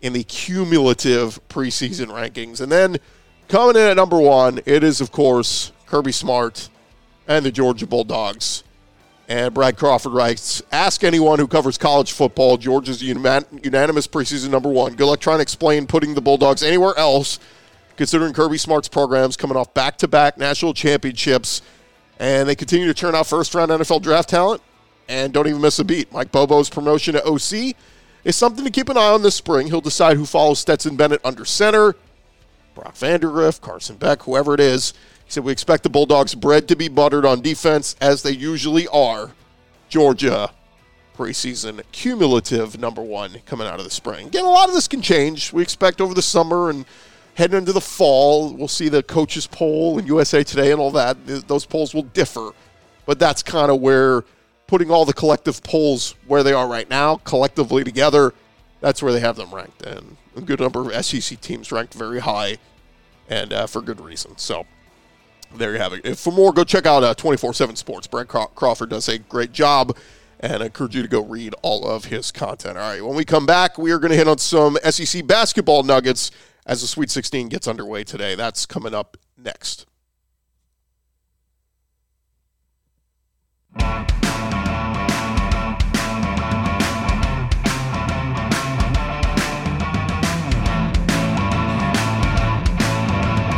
in 0.02 0.12
the 0.12 0.24
cumulative 0.24 1.40
preseason 1.48 2.06
rankings, 2.06 2.60
and 2.60 2.70
then 2.70 2.98
coming 3.48 3.76
in 3.76 3.88
at 3.88 3.96
number 3.96 4.18
one, 4.18 4.60
it 4.66 4.84
is 4.84 5.00
of 5.00 5.12
course 5.12 5.72
Kirby 5.86 6.12
Smart 6.12 6.68
and 7.28 7.44
the 7.44 7.50
Georgia 7.50 7.86
Bulldogs. 7.86 8.62
And 9.28 9.52
Brad 9.52 9.76
Crawford 9.76 10.12
writes 10.12 10.62
Ask 10.70 11.02
anyone 11.02 11.38
who 11.38 11.48
covers 11.48 11.76
college 11.76 12.12
football. 12.12 12.56
Georgia's 12.56 13.02
unanimous 13.02 14.06
preseason 14.06 14.50
number 14.50 14.68
one. 14.68 14.94
Good 14.94 15.06
luck 15.06 15.20
trying 15.20 15.38
to 15.38 15.42
explain 15.42 15.86
putting 15.86 16.14
the 16.14 16.20
Bulldogs 16.20 16.62
anywhere 16.62 16.94
else, 16.96 17.40
considering 17.96 18.32
Kirby 18.32 18.58
Smart's 18.58 18.88
programs 18.88 19.36
coming 19.36 19.56
off 19.56 19.74
back 19.74 19.98
to 19.98 20.08
back 20.08 20.38
national 20.38 20.74
championships. 20.74 21.62
And 22.20 22.48
they 22.48 22.54
continue 22.54 22.86
to 22.86 22.94
turn 22.94 23.14
out 23.14 23.26
first 23.26 23.54
round 23.54 23.70
NFL 23.70 24.02
draft 24.02 24.28
talent 24.28 24.62
and 25.08 25.32
don't 25.32 25.46
even 25.46 25.60
miss 25.60 25.78
a 25.78 25.84
beat. 25.84 26.12
Mike 26.12 26.32
Bobo's 26.32 26.70
promotion 26.70 27.14
to 27.14 27.24
OC 27.26 27.76
is 28.26 28.34
something 28.34 28.64
to 28.64 28.70
keep 28.72 28.88
an 28.88 28.96
eye 28.96 29.12
on 29.12 29.22
this 29.22 29.36
spring. 29.36 29.68
He'll 29.68 29.80
decide 29.80 30.16
who 30.16 30.26
follows 30.26 30.58
Stetson 30.58 30.96
Bennett 30.96 31.20
under 31.24 31.44
center, 31.44 31.94
Brock 32.74 32.94
Vandagriff, 32.96 33.60
Carson 33.60 33.96
Beck, 33.96 34.22
whoever 34.22 34.52
it 34.52 34.58
is. 34.58 34.92
He 35.24 35.30
said, 35.30 35.44
We 35.44 35.52
expect 35.52 35.84
the 35.84 35.90
Bulldogs' 35.90 36.34
bread 36.34 36.66
to 36.68 36.76
be 36.76 36.88
buttered 36.88 37.24
on 37.24 37.40
defense, 37.40 37.94
as 38.00 38.22
they 38.22 38.32
usually 38.32 38.88
are. 38.88 39.30
Georgia, 39.88 40.50
preseason 41.16 41.80
cumulative 41.92 42.80
number 42.80 43.00
one 43.00 43.36
coming 43.46 43.68
out 43.68 43.78
of 43.78 43.84
the 43.84 43.90
spring. 43.90 44.26
Again, 44.26 44.44
a 44.44 44.50
lot 44.50 44.68
of 44.68 44.74
this 44.74 44.88
can 44.88 45.02
change. 45.02 45.52
We 45.52 45.62
expect 45.62 46.00
over 46.00 46.12
the 46.12 46.20
summer 46.20 46.68
and 46.68 46.84
heading 47.34 47.58
into 47.58 47.72
the 47.72 47.80
fall, 47.80 48.52
we'll 48.52 48.66
see 48.66 48.88
the 48.88 49.04
coaches' 49.04 49.46
poll 49.46 50.00
and 50.00 50.08
USA 50.08 50.42
Today 50.42 50.72
and 50.72 50.80
all 50.80 50.90
that. 50.90 51.16
Those 51.46 51.64
polls 51.64 51.94
will 51.94 52.02
differ. 52.02 52.50
But 53.06 53.20
that's 53.20 53.44
kind 53.44 53.70
of 53.70 53.80
where 53.80 54.24
putting 54.66 54.90
all 54.90 55.04
the 55.04 55.12
collective 55.12 55.62
polls 55.62 56.14
where 56.26 56.42
they 56.42 56.52
are 56.52 56.68
right 56.68 56.88
now, 56.88 57.16
collectively 57.16 57.84
together, 57.84 58.34
that's 58.80 59.02
where 59.02 59.12
they 59.12 59.20
have 59.20 59.36
them 59.36 59.54
ranked. 59.54 59.82
And 59.82 60.16
a 60.36 60.40
good 60.40 60.60
number 60.60 60.90
of 60.90 61.04
SEC 61.04 61.40
teams 61.40 61.72
ranked 61.72 61.94
very 61.94 62.20
high 62.20 62.58
and 63.28 63.52
uh, 63.52 63.66
for 63.66 63.80
good 63.80 64.00
reason. 64.00 64.36
So 64.36 64.66
there 65.54 65.72
you 65.72 65.78
have 65.78 65.92
it. 65.92 66.04
If 66.04 66.18
for 66.18 66.32
more, 66.32 66.52
go 66.52 66.64
check 66.64 66.86
out 66.86 67.02
uh, 67.02 67.14
24 67.14 67.54
7 67.54 67.76
Sports. 67.76 68.06
Brad 68.06 68.28
Crawford 68.28 68.90
does 68.90 69.08
a 69.08 69.18
great 69.18 69.52
job, 69.52 69.96
and 70.40 70.62
I 70.62 70.66
encourage 70.66 70.94
you 70.94 71.02
to 71.02 71.08
go 71.08 71.22
read 71.22 71.54
all 71.62 71.88
of 71.88 72.06
his 72.06 72.30
content. 72.30 72.76
All 72.76 72.90
right, 72.90 73.04
when 73.04 73.16
we 73.16 73.24
come 73.24 73.46
back, 73.46 73.78
we 73.78 73.90
are 73.92 73.98
going 73.98 74.10
to 74.10 74.16
hit 74.16 74.28
on 74.28 74.38
some 74.38 74.76
SEC 74.90 75.26
basketball 75.26 75.82
nuggets 75.82 76.30
as 76.66 76.80
the 76.80 76.86
Sweet 76.86 77.10
16 77.10 77.48
gets 77.48 77.68
underway 77.68 78.04
today. 78.04 78.34
That's 78.34 78.66
coming 78.66 78.94
up 78.94 79.16
next. 79.38 79.86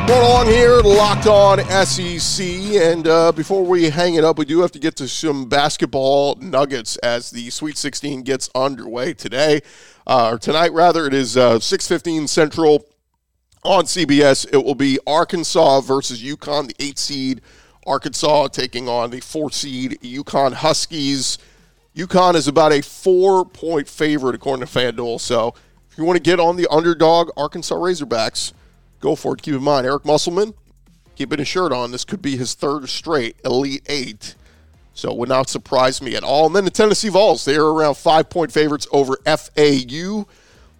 Going 0.09 0.23
along 0.23 0.47
here, 0.47 0.81
locked 0.81 1.27
on 1.27 1.59
SEC. 1.85 2.47
And 2.47 3.07
uh, 3.07 3.31
before 3.31 3.63
we 3.63 3.91
hang 3.91 4.15
it 4.15 4.25
up, 4.25 4.39
we 4.39 4.47
do 4.47 4.63
have 4.63 4.73
to 4.73 4.79
get 4.79 4.97
to 4.97 5.07
some 5.07 5.51
basketball 5.51 6.37
nuggets 6.37 6.97
as 7.03 7.31
the 7.31 7.51
Sweet 7.51 7.77
16 7.77 8.23
gets 8.23 8.49
underway 8.55 9.13
today, 9.13 9.61
uh, 10.07 10.31
or 10.33 10.39
tonight 10.39 10.73
rather. 10.73 11.07
It 11.07 11.13
is 11.13 11.37
uh, 11.37 11.59
6:15 11.59 12.27
Central 12.27 12.87
on 13.65 13.85
CBS. 13.85 14.47
It 14.51 14.65
will 14.65 14.75
be 14.75 14.99
Arkansas 15.07 15.83
versus 15.83 16.23
UConn, 16.23 16.69
the 16.69 16.83
eight 16.83 16.99
seed 16.99 17.43
Arkansas 17.89 18.49
taking 18.49 18.89
on 18.89 19.11
the 19.11 19.21
four 19.21 19.51
seed 19.51 19.99
UConn 20.03 20.53
Huskies. 20.53 21.39
UConn 21.97 22.35
is 22.35 22.47
about 22.47 22.73
a 22.73 22.83
four 22.83 23.45
point 23.45 23.89
favorite 23.89 24.35
according 24.35 24.67
to 24.67 24.73
FanDuel. 24.73 25.21
So 25.21 25.55
if 25.91 25.99
you 25.99 26.05
want 26.05 26.17
to 26.17 26.23
get 26.23 26.39
on 26.39 26.57
the 26.57 26.69
underdog 26.71 27.31
Arkansas 27.37 27.75
Razorbacks, 27.75 28.53
go 29.01 29.17
for 29.17 29.35
it. 29.35 29.43
Keep 29.43 29.55
in 29.55 29.63
mind, 29.63 29.87
Eric 29.87 30.05
Musselman, 30.05 30.55
keeping 31.17 31.39
his 31.39 31.49
shirt 31.49 31.73
on. 31.73 31.91
This 31.91 32.05
could 32.05 32.23
be 32.23 32.37
his 32.37 32.55
third 32.55 32.89
straight 32.89 33.37
Elite 33.45 33.85
Eight. 33.89 34.37
So 34.95 35.13
it 35.13 35.17
would 35.17 35.29
not 35.29 35.49
surprise 35.49 36.03
me 36.03 36.17
at 36.17 36.25
all. 36.25 36.47
And 36.47 36.57
then 36.57 36.65
the 36.65 36.73
Tennessee 36.73 37.09
Vols, 37.09 37.45
they 37.45 37.57
are 37.57 37.73
around 37.73 37.97
five 37.97 38.29
point 38.29 38.53
favorites 38.53 38.87
over 38.93 39.17
FAU. 39.25 40.27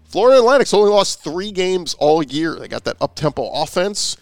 Florida 0.05 0.39
Atlantic's 0.39 0.75
only 0.75 0.91
lost 0.91 1.23
three 1.23 1.53
games 1.53 1.95
all 1.95 2.23
year. 2.23 2.57
They 2.57 2.67
got 2.67 2.85
that 2.85 2.97
up 3.01 3.15
tempo 3.15 3.49
offense, 3.51 4.17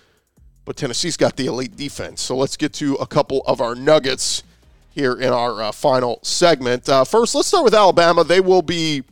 but 0.67 0.77
Tennessee's 0.77 1.17
got 1.17 1.37
the 1.37 1.47
elite 1.47 1.77
defense. 1.77 2.21
So 2.21 2.37
let's 2.37 2.57
get 2.57 2.75
to 2.75 2.97
a 2.97 3.07
couple 3.07 3.41
of 3.47 3.63
our 3.63 3.75
nuggets 3.75 4.43
here 4.91 5.15
in 5.15 5.33
our 5.33 5.63
uh, 5.63 5.73
final 5.73 6.19
segment. 6.23 6.89
Uh, 6.89 7.05
first, 7.05 7.35
let's 7.35 7.49
start 7.49 7.65
with 7.65 7.75
Alabama. 7.75 8.25
They 8.25 8.41
will 8.41 8.63
be 8.63 9.05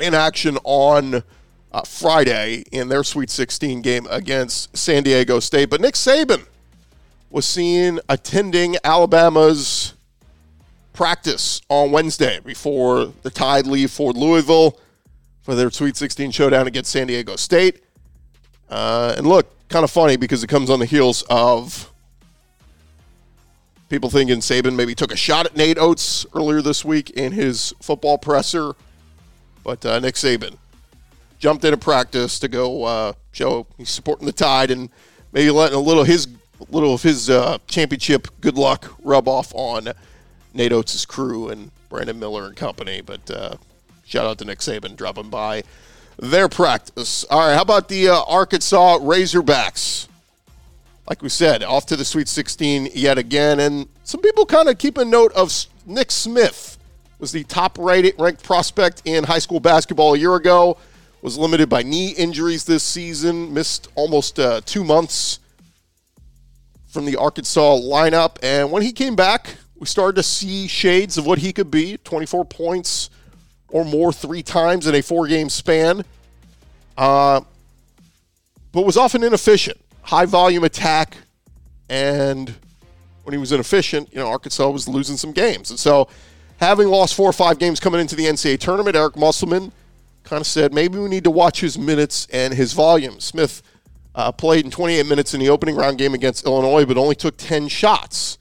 in 0.00 0.14
action 0.14 0.58
on 0.64 1.22
uh, 1.72 1.82
Friday 1.82 2.64
in 2.72 2.88
their 2.88 3.04
Sweet 3.04 3.28
16 3.28 3.82
game 3.82 4.06
against 4.10 4.74
San 4.76 5.02
Diego 5.02 5.40
State. 5.40 5.68
But 5.68 5.82
Nick 5.82 5.94
Saban 5.94 6.46
was 7.30 7.44
seen 7.44 8.00
attending 8.08 8.76
Alabama's 8.82 9.92
practice 10.94 11.60
on 11.68 11.92
Wednesday 11.92 12.40
before 12.40 13.12
the 13.22 13.30
Tide 13.30 13.66
leave 13.66 13.90
for 13.90 14.12
Louisville 14.12 14.80
for 15.42 15.54
their 15.54 15.70
Sweet 15.70 15.96
16 15.96 16.30
showdown 16.30 16.66
against 16.66 16.90
San 16.90 17.08
Diego 17.08 17.36
State. 17.36 17.82
Uh, 18.70 19.14
and 19.18 19.26
look, 19.26 19.55
kind 19.68 19.84
of 19.84 19.90
funny 19.90 20.16
because 20.16 20.42
it 20.44 20.48
comes 20.48 20.70
on 20.70 20.78
the 20.78 20.86
heels 20.86 21.22
of 21.28 21.92
People 23.88 24.10
thinking 24.10 24.38
Saban 24.38 24.74
maybe 24.74 24.96
took 24.96 25.12
a 25.12 25.16
shot 25.16 25.46
at 25.46 25.56
Nate 25.56 25.78
Oats 25.78 26.26
earlier 26.34 26.60
this 26.60 26.84
week 26.84 27.10
in 27.10 27.30
his 27.30 27.72
football 27.80 28.18
presser, 28.18 28.72
but 29.62 29.86
uh, 29.86 30.00
Nick 30.00 30.16
Saban 30.16 30.56
jumped 31.38 31.64
into 31.64 31.76
practice 31.76 32.40
to 32.40 32.48
go 32.48 32.82
uh, 32.82 33.12
show 33.30 33.64
he's 33.78 33.90
supporting 33.90 34.26
the 34.26 34.32
Tide 34.32 34.72
and 34.72 34.90
maybe 35.30 35.52
letting 35.52 35.76
a 35.76 35.80
little 35.80 36.02
his 36.02 36.26
little 36.68 36.94
of 36.94 37.02
his 37.04 37.30
uh, 37.30 37.58
championship 37.68 38.26
good 38.40 38.58
luck 38.58 38.92
rub 39.04 39.28
off 39.28 39.52
on 39.54 39.92
Nate 40.52 40.72
Oats' 40.72 41.06
crew 41.06 41.50
and 41.50 41.70
Brandon 41.88 42.18
Miller 42.18 42.46
and 42.46 42.56
company. 42.56 43.02
But 43.02 43.30
uh, 43.30 43.56
shout 44.04 44.26
out 44.26 44.38
to 44.38 44.44
Nick 44.44 44.58
Saban 44.58 44.96
dropping 44.96 45.30
by 45.30 45.62
their 46.18 46.48
practice. 46.48 47.24
All 47.30 47.40
right, 47.40 47.54
how 47.54 47.62
about 47.62 47.88
the 47.88 48.08
uh, 48.08 48.22
Arkansas 48.26 48.98
Razorbacks? 48.98 50.08
like 51.08 51.22
we 51.22 51.28
said, 51.28 51.62
off 51.62 51.86
to 51.86 51.96
the 51.96 52.04
Sweet 52.04 52.28
16 52.28 52.90
yet 52.94 53.18
again. 53.18 53.60
And 53.60 53.88
some 54.04 54.20
people 54.20 54.44
kind 54.44 54.68
of 54.68 54.78
keep 54.78 54.98
a 54.98 55.04
note 55.04 55.32
of 55.34 55.52
Nick 55.86 56.10
Smith 56.10 56.78
was 57.18 57.32
the 57.32 57.44
top 57.44 57.78
rated 57.78 58.14
ranked 58.18 58.42
prospect 58.42 59.02
in 59.04 59.24
high 59.24 59.38
school 59.38 59.60
basketball 59.60 60.14
a 60.14 60.18
year 60.18 60.34
ago. 60.34 60.76
Was 61.22 61.38
limited 61.38 61.68
by 61.68 61.82
knee 61.82 62.10
injuries 62.10 62.64
this 62.64 62.82
season. 62.82 63.52
Missed 63.54 63.88
almost 63.94 64.38
uh, 64.38 64.60
two 64.64 64.84
months 64.84 65.40
from 66.86 67.04
the 67.04 67.16
Arkansas 67.16 67.76
lineup. 67.78 68.36
And 68.42 68.70
when 68.70 68.82
he 68.82 68.92
came 68.92 69.16
back, 69.16 69.56
we 69.76 69.86
started 69.86 70.16
to 70.16 70.22
see 70.22 70.66
shades 70.66 71.18
of 71.18 71.26
what 71.26 71.38
he 71.38 71.52
could 71.52 71.70
be 71.70 71.96
24 71.98 72.44
points 72.44 73.10
or 73.70 73.84
more 73.84 74.12
three 74.12 74.42
times 74.42 74.86
in 74.86 74.94
a 74.94 75.02
four 75.02 75.26
game 75.26 75.48
span. 75.48 76.04
Uh, 76.96 77.40
but 78.72 78.84
was 78.84 78.96
often 78.96 79.22
inefficient 79.22 79.78
high 80.06 80.24
volume 80.24 80.64
attack, 80.64 81.16
and 81.88 82.54
when 83.24 83.32
he 83.32 83.38
was 83.38 83.52
inefficient, 83.52 84.08
you 84.12 84.18
know, 84.18 84.28
Arkansas 84.28 84.68
was 84.68 84.88
losing 84.88 85.16
some 85.16 85.32
games. 85.32 85.70
And 85.70 85.78
so, 85.78 86.08
having 86.58 86.88
lost 86.88 87.14
four 87.14 87.28
or 87.28 87.32
five 87.32 87.58
games 87.58 87.80
coming 87.80 88.00
into 88.00 88.14
the 88.14 88.24
NCAA 88.24 88.58
tournament, 88.58 88.96
Eric 88.96 89.16
Musselman 89.16 89.72
kind 90.22 90.40
of 90.40 90.46
said 90.46 90.72
maybe 90.72 90.98
we 90.98 91.08
need 91.08 91.24
to 91.24 91.30
watch 91.30 91.60
his 91.60 91.76
minutes 91.76 92.26
and 92.32 92.54
his 92.54 92.72
volume. 92.72 93.20
Smith 93.20 93.62
uh, 94.14 94.32
played 94.32 94.64
in 94.64 94.70
28 94.70 95.06
minutes 95.06 95.34
in 95.34 95.40
the 95.40 95.48
opening 95.48 95.74
round 95.74 95.98
game 95.98 96.14
against 96.14 96.46
Illinois, 96.46 96.84
but 96.84 96.96
only 96.96 97.14
took 97.14 97.36
10 97.36 97.68
shots. 97.68 98.38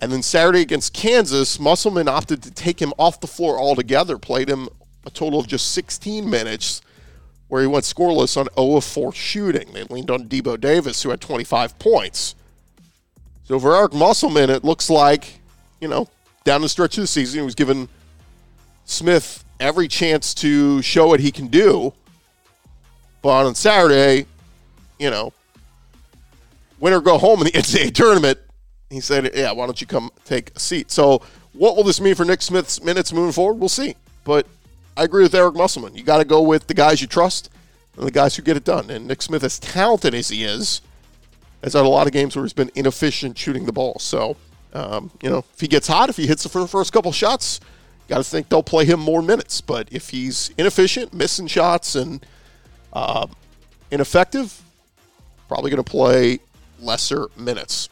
And 0.00 0.12
then 0.12 0.22
Saturday 0.22 0.60
against 0.60 0.92
Kansas, 0.94 1.58
Musselman 1.58 2.08
opted 2.08 2.42
to 2.44 2.50
take 2.52 2.80
him 2.80 2.92
off 2.98 3.20
the 3.20 3.26
floor 3.26 3.58
altogether, 3.58 4.16
played 4.16 4.48
him 4.48 4.68
a 5.04 5.10
total 5.10 5.40
of 5.40 5.48
just 5.48 5.72
16 5.72 6.28
minutes 6.28 6.82
where 7.48 7.62
he 7.62 7.66
went 7.66 7.84
scoreless 7.84 8.36
on 8.36 8.46
0 8.54 8.76
of 8.76 8.84
4 8.84 9.12
shooting. 9.12 9.72
They 9.72 9.82
leaned 9.84 10.10
on 10.10 10.28
Devo 10.28 10.60
Davis, 10.60 11.02
who 11.02 11.10
had 11.10 11.20
25 11.20 11.78
points. 11.78 12.34
So 13.44 13.58
for 13.58 13.74
Eric 13.74 13.94
Musselman, 13.94 14.50
it 14.50 14.62
looks 14.62 14.90
like, 14.90 15.40
you 15.80 15.88
know, 15.88 16.06
down 16.44 16.60
the 16.60 16.68
stretch 16.68 16.96
of 16.98 17.02
the 17.02 17.06
season, 17.06 17.40
he 17.40 17.44
was 17.44 17.54
given 17.54 17.88
Smith 18.84 19.44
every 19.58 19.88
chance 19.88 20.34
to 20.34 20.80
show 20.82 21.08
what 21.08 21.20
he 21.20 21.32
can 21.32 21.48
do. 21.48 21.92
But 23.22 23.46
on 23.46 23.54
Saturday, 23.54 24.26
you 24.98 25.10
know, 25.10 25.32
win 26.78 26.92
or 26.92 27.00
go 27.00 27.18
home 27.18 27.40
in 27.40 27.46
the 27.46 27.52
NCAA 27.52 27.94
tournament, 27.94 28.38
he 28.90 29.00
said, 29.00 29.30
yeah, 29.34 29.52
why 29.52 29.66
don't 29.66 29.80
you 29.80 29.86
come 29.86 30.10
take 30.24 30.54
a 30.56 30.58
seat? 30.58 30.90
So 30.90 31.22
what 31.52 31.76
will 31.76 31.84
this 31.84 32.00
mean 32.00 32.14
for 32.14 32.24
Nick 32.24 32.42
Smith's 32.42 32.82
minutes 32.82 33.12
moving 33.12 33.32
forward? 33.32 33.58
We'll 33.58 33.68
see. 33.68 33.96
But 34.24 34.46
I 34.96 35.04
agree 35.04 35.22
with 35.22 35.34
Eric 35.34 35.54
Musselman. 35.54 35.94
You 35.94 36.02
got 36.02 36.18
to 36.18 36.24
go 36.24 36.40
with 36.40 36.66
the 36.66 36.74
guys 36.74 37.00
you 37.00 37.06
trust 37.06 37.50
and 37.96 38.06
the 38.06 38.10
guys 38.10 38.36
who 38.36 38.42
get 38.42 38.56
it 38.56 38.64
done. 38.64 38.90
And 38.90 39.06
Nick 39.06 39.22
Smith, 39.22 39.44
as 39.44 39.58
talented 39.58 40.14
as 40.14 40.28
he 40.28 40.44
is, 40.44 40.80
has 41.62 41.72
had 41.72 41.84
a 41.84 41.88
lot 41.88 42.06
of 42.06 42.12
games 42.12 42.36
where 42.36 42.44
he's 42.44 42.52
been 42.52 42.70
inefficient 42.74 43.36
shooting 43.36 43.66
the 43.66 43.72
ball. 43.72 43.98
So, 43.98 44.36
um, 44.72 45.10
you 45.22 45.28
know, 45.28 45.44
if 45.52 45.60
he 45.60 45.66
gets 45.66 45.88
hot, 45.88 46.08
if 46.08 46.16
he 46.16 46.26
hits 46.26 46.42
the 46.42 46.48
first 46.48 46.92
couple 46.92 47.12
shots, 47.12 47.60
got 48.08 48.18
to 48.18 48.24
think 48.24 48.48
they'll 48.48 48.62
play 48.62 48.84
him 48.84 49.00
more 49.00 49.22
minutes. 49.22 49.60
But 49.60 49.88
if 49.90 50.10
he's 50.10 50.50
inefficient, 50.56 51.12
missing 51.12 51.46
shots, 51.46 51.94
and 51.94 52.24
uh, 52.92 53.26
ineffective, 53.90 54.62
probably 55.48 55.70
going 55.70 55.82
to 55.82 55.90
play 55.90 56.38
lesser 56.80 57.28
minutes. 57.36 57.88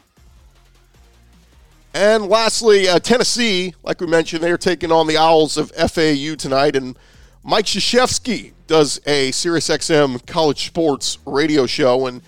And 1.96 2.26
lastly, 2.26 2.90
uh, 2.90 2.98
Tennessee, 2.98 3.72
like 3.82 4.02
we 4.02 4.06
mentioned, 4.06 4.42
they 4.42 4.50
are 4.50 4.58
taking 4.58 4.92
on 4.92 5.06
the 5.06 5.16
Owls 5.16 5.56
of 5.56 5.70
FAU 5.70 6.34
tonight. 6.34 6.76
And 6.76 6.94
Mike 7.42 7.64
Krzyzewski 7.64 8.52
does 8.66 9.00
a 9.06 9.30
SiriusXM 9.30 10.26
college 10.26 10.66
sports 10.66 11.16
radio 11.24 11.64
show. 11.64 12.06
And 12.06 12.20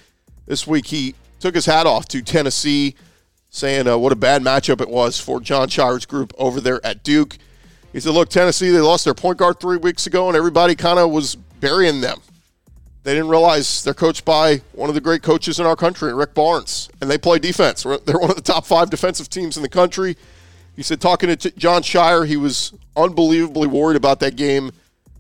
this 0.47 0.67
week 0.67 0.87
he 0.87 1.15
took 1.39 1.55
his 1.55 1.67
hat 1.67 1.87
off 1.87 2.09
to 2.09 2.23
Tennessee, 2.23 2.95
saying 3.51 3.87
uh, 3.87 3.99
what 3.99 4.11
a 4.11 4.17
bad 4.17 4.41
matchup 4.41 4.81
it 4.81 4.89
was 4.89 5.21
for 5.21 5.39
Jon 5.39 5.69
Scheyer's 5.69 6.07
group 6.07 6.33
over 6.39 6.63
there 6.63 6.81
at 6.83 7.05
Duke. 7.05 7.37
He 7.93 8.01
said, 8.01 8.15
Look, 8.15 8.31
Tennessee, 8.31 8.71
they 8.71 8.81
lost 8.81 9.05
their 9.05 9.13
point 9.13 9.37
guard 9.37 9.61
three 9.61 9.77
weeks 9.77 10.07
ago, 10.07 10.29
and 10.29 10.37
everybody 10.37 10.77
kind 10.77 10.99
of 10.99 11.11
was 11.11 11.35
burying 11.35 12.01
them. 12.01 12.21
They 13.05 13.15
didn't 13.15 13.29
realize 13.29 13.85
they're 13.85 13.95
coached 13.95 14.25
by 14.25 14.61
one 14.73 14.89
of 14.89 14.95
the 14.95 15.01
great 15.01 15.23
coaches 15.23 15.59
in 15.61 15.67
our 15.67 15.77
country, 15.77 16.13
Rick 16.13 16.35
Barnes, 16.35 16.91
and 17.01 17.11
they 17.11 17.17
play 17.17 17.39
defense. 17.39 17.85
They're 17.85 18.19
one 18.19 18.31
of 18.31 18.37
the 18.37 18.43
top 18.43 18.67
five 18.67 18.91
defensive 18.91 19.31
teams 19.31 19.57
in 19.57 19.63
the 19.63 19.69
country. 19.69 20.17
He 20.77 20.83
said, 20.83 21.01
talking 21.01 21.35
to 21.35 21.51
Jon 21.53 21.83
Scheyer, 21.83 22.27
he 22.27 22.37
was 22.37 22.73
unbelievably 22.97 23.69
worried 23.69 23.97
about 23.97 24.21
that 24.21 24.37
game 24.37 24.73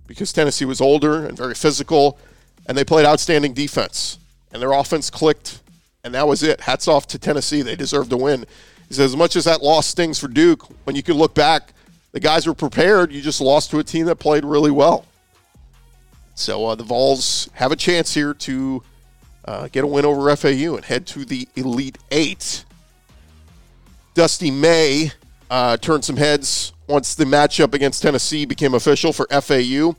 because 0.06 0.32
Tennessee 0.32 0.64
was 0.64 0.80
older 0.80 1.26
and 1.26 1.36
very 1.36 1.54
physical, 1.54 2.18
and 2.66 2.76
they 2.76 2.84
played 2.84 3.06
outstanding 3.06 3.54
defense. 3.54 4.18
And 4.52 4.62
their 4.62 4.72
offense 4.72 5.10
clicked, 5.10 5.60
and 6.04 6.14
that 6.14 6.28
was 6.28 6.42
it. 6.42 6.60
Hats 6.60 6.88
off 6.88 7.06
to 7.08 7.18
Tennessee. 7.18 7.62
They 7.62 7.76
deserved 7.76 8.10
to 8.10 8.16
win. 8.16 8.46
He 8.88 8.94
said, 8.94 9.04
as 9.04 9.16
much 9.16 9.36
as 9.36 9.44
that 9.44 9.62
loss 9.62 9.86
stings 9.86 10.18
for 10.18 10.28
Duke, 10.28 10.66
when 10.84 10.94
you 10.96 11.02
can 11.02 11.16
look 11.16 11.34
back, 11.34 11.72
the 12.12 12.20
guys 12.20 12.46
were 12.46 12.54
prepared. 12.54 13.12
You 13.12 13.20
just 13.20 13.40
lost 13.40 13.70
to 13.70 13.78
a 13.78 13.84
team 13.84 14.06
that 14.06 14.16
played 14.16 14.44
really 14.44 14.70
well. 14.70 15.04
So 16.38 16.66
uh, 16.66 16.74
the 16.76 16.84
Vols 16.84 17.50
have 17.54 17.72
a 17.72 17.76
chance 17.76 18.14
here 18.14 18.32
to 18.32 18.82
uh, 19.44 19.68
get 19.72 19.82
a 19.82 19.86
win 19.88 20.04
over 20.04 20.34
FAU 20.36 20.76
and 20.76 20.84
head 20.84 21.04
to 21.08 21.24
the 21.24 21.48
Elite 21.56 21.98
Eight. 22.12 22.64
Dusty 24.14 24.52
May 24.52 25.10
uh, 25.50 25.76
turned 25.78 26.04
some 26.04 26.16
heads 26.16 26.72
once 26.86 27.16
the 27.16 27.24
matchup 27.24 27.74
against 27.74 28.02
Tennessee 28.02 28.44
became 28.44 28.74
official 28.74 29.12
for 29.12 29.26
FAU. 29.26 29.96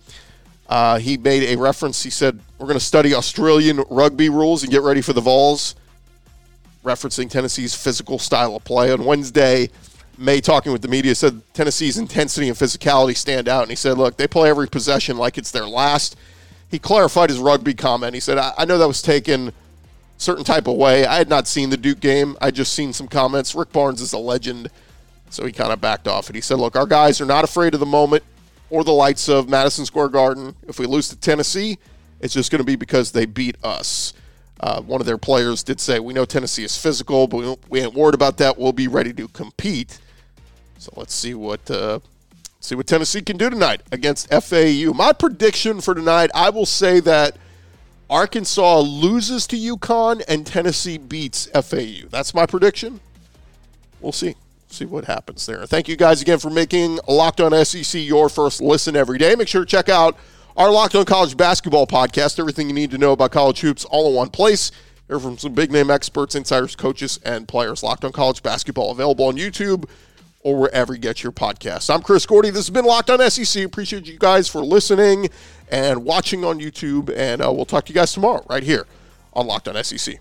Uh, 0.69 0.97
he 0.99 1.17
made 1.17 1.43
a 1.43 1.58
reference. 1.58 2.04
He 2.04 2.10
said, 2.10 2.39
We're 2.58 2.67
going 2.67 2.80
to 2.80 2.86
study 2.86 3.13
Australian 3.13 3.84
rugby 3.89 4.30
rules 4.30 4.63
and 4.63 4.71
get 4.71 4.82
ready 4.82 5.02
for 5.02 5.12
the 5.12 5.21
Vols, 5.21 5.75
referencing 6.86 7.30
Tennessee's 7.30 7.75
physical 7.75 8.17
style 8.17 8.56
of 8.56 8.63
play. 8.63 8.93
On 8.93 9.04
Wednesday, 9.04 9.69
May, 10.19 10.41
talking 10.41 10.71
with 10.71 10.82
the 10.82 10.88
media, 10.88 11.15
said 11.15 11.41
Tennessee's 11.53 11.97
intensity 11.97 12.49
and 12.49 12.58
physicality 12.58 13.15
stand 13.15 13.47
out. 13.47 13.63
And 13.63 13.69
he 13.69 13.75
said, 13.75 13.97
look, 13.97 14.17
they 14.17 14.27
play 14.27 14.49
every 14.49 14.67
possession 14.67 15.17
like 15.17 15.38
it's 15.38 15.51
their 15.51 15.67
last. 15.67 16.15
He 16.69 16.77
clarified 16.77 17.29
his 17.29 17.39
rugby 17.39 17.73
comment. 17.73 18.13
He 18.13 18.19
said, 18.19 18.38
I, 18.38 18.53
I 18.58 18.65
know 18.65 18.77
that 18.77 18.88
was 18.88 19.01
taken 19.01 19.51
certain 20.17 20.43
type 20.43 20.67
of 20.67 20.75
way. 20.75 21.05
I 21.05 21.15
had 21.15 21.29
not 21.29 21.47
seen 21.47 21.69
the 21.69 21.77
Duke 21.77 21.99
game. 21.99 22.38
I 22.41 22.51
just 22.51 22.73
seen 22.73 22.93
some 22.93 23.08
comments. 23.08 23.55
Rick 23.55 23.71
Barnes 23.71 24.01
is 24.01 24.13
a 24.13 24.17
legend. 24.17 24.69
So 25.29 25.45
he 25.45 25.51
kind 25.51 25.71
of 25.71 25.79
backed 25.79 26.08
off 26.08 26.27
and 26.27 26.36
he 26.36 26.41
said, 26.41 26.60
look, 26.60 26.75
our 26.75 26.88
guys 26.88 27.21
are 27.21 27.25
not 27.25 27.43
afraid 27.43 27.73
of 27.73 27.79
the 27.79 27.86
moment 27.86 28.23
or 28.69 28.84
the 28.84 28.91
lights 28.91 29.29
of 29.29 29.47
Madison 29.47 29.86
Square 29.86 30.10
Garden. 30.10 30.55
If 30.67 30.79
we 30.79 30.86
lose 30.86 31.08
to 31.10 31.15
Tennessee, 31.15 31.77
it's 32.19 32.34
just 32.34 32.51
going 32.51 32.60
to 32.60 32.65
be 32.65 32.75
because 32.75 33.12
they 33.12 33.25
beat 33.25 33.55
us. 33.63 34.13
Uh, 34.60 34.82
one 34.82 34.99
of 34.99 35.08
their 35.08 35.17
players 35.17 35.63
did 35.63 35.79
say, 35.79 35.99
We 35.99 36.13
know 36.13 36.25
Tennessee 36.25 36.65
is 36.65 36.77
physical, 36.77 37.27
but 37.27 37.60
we 37.69 37.79
ain't 37.79 37.93
worried 37.93 38.15
about 38.15 38.38
that. 38.38 38.58
We'll 38.58 38.73
be 38.73 38.88
ready 38.88 39.13
to 39.13 39.27
compete. 39.29 39.99
So 40.79 40.93
let's 40.95 41.13
see 41.13 41.33
what 41.33 41.69
uh, 41.69 41.99
see 42.61 42.73
what 42.73 42.87
Tennessee 42.87 43.21
can 43.21 43.35
do 43.35 43.49
tonight 43.49 43.81
against 43.91 44.29
FAU. 44.29 44.93
My 44.93 45.11
prediction 45.11 45.81
for 45.81 45.93
tonight, 45.93 46.31
I 46.33 46.49
will 46.49 46.65
say 46.65 47.01
that 47.01 47.35
Arkansas 48.09 48.79
loses 48.79 49.45
to 49.47 49.57
UConn 49.57 50.23
and 50.27 50.47
Tennessee 50.47 50.97
beats 50.97 51.47
FAU. 51.47 52.07
That's 52.09 52.33
my 52.33 52.45
prediction. 52.45 53.01
We'll 53.99 54.13
see. 54.13 54.35
See 54.69 54.85
what 54.85 55.05
happens 55.05 55.45
there. 55.45 55.65
Thank 55.65 55.89
you 55.89 55.97
guys 55.97 56.21
again 56.21 56.39
for 56.39 56.49
making 56.49 56.99
Locked 57.07 57.41
On 57.41 57.65
SEC 57.65 58.01
your 58.01 58.29
first 58.29 58.61
listen 58.61 58.95
every 58.95 59.17
day. 59.17 59.35
Make 59.35 59.49
sure 59.49 59.65
to 59.65 59.69
check 59.69 59.89
out 59.89 60.15
our 60.55 60.71
Locked 60.71 60.95
On 60.95 61.03
College 61.03 61.35
Basketball 61.35 61.87
podcast. 61.87 62.39
Everything 62.39 62.69
you 62.69 62.73
need 62.73 62.91
to 62.91 62.97
know 62.97 63.11
about 63.11 63.31
college 63.31 63.59
hoops 63.59 63.83
all 63.83 64.07
in 64.07 64.15
one 64.15 64.29
place. 64.29 64.71
Hear 65.09 65.19
from 65.19 65.37
some 65.37 65.53
big 65.53 65.71
name 65.71 65.91
experts, 65.91 66.35
insiders, 66.35 66.75
coaches, 66.75 67.19
and 67.25 67.47
players. 67.47 67.83
Locked 67.83 68.05
On 68.05 68.11
College 68.13 68.41
Basketball 68.41 68.91
available 68.91 69.25
on 69.25 69.35
YouTube 69.35 69.89
or 70.41 70.58
wherever 70.58 70.93
you 70.93 70.99
get 70.99 71.23
your 71.23 71.32
podcasts. 71.32 71.93
I'm 71.93 72.02
Chris 72.02 72.25
Gordy. 72.25 72.49
This 72.49 72.67
has 72.67 72.69
been 72.69 72.86
Locked 72.86 73.10
On 73.10 73.30
SEC. 73.30 73.63
Appreciate 73.63 74.08
you 74.08 74.17
guys 74.17 74.47
for 74.47 74.62
listening 74.62 75.30
and 75.69 76.06
watching 76.06 76.45
on 76.45 76.60
YouTube. 76.60 77.13
And 77.15 77.41
uh, 77.41 77.52
we'll 77.52 77.65
talk 77.65 77.86
to 77.86 77.89
you 77.89 77.95
guys 77.95 78.13
tomorrow 78.13 78.45
right 78.49 78.63
here 78.63 78.86
on 79.34 79.47
Locked 79.47 79.67
On 79.67 79.84
SEC. 79.84 80.19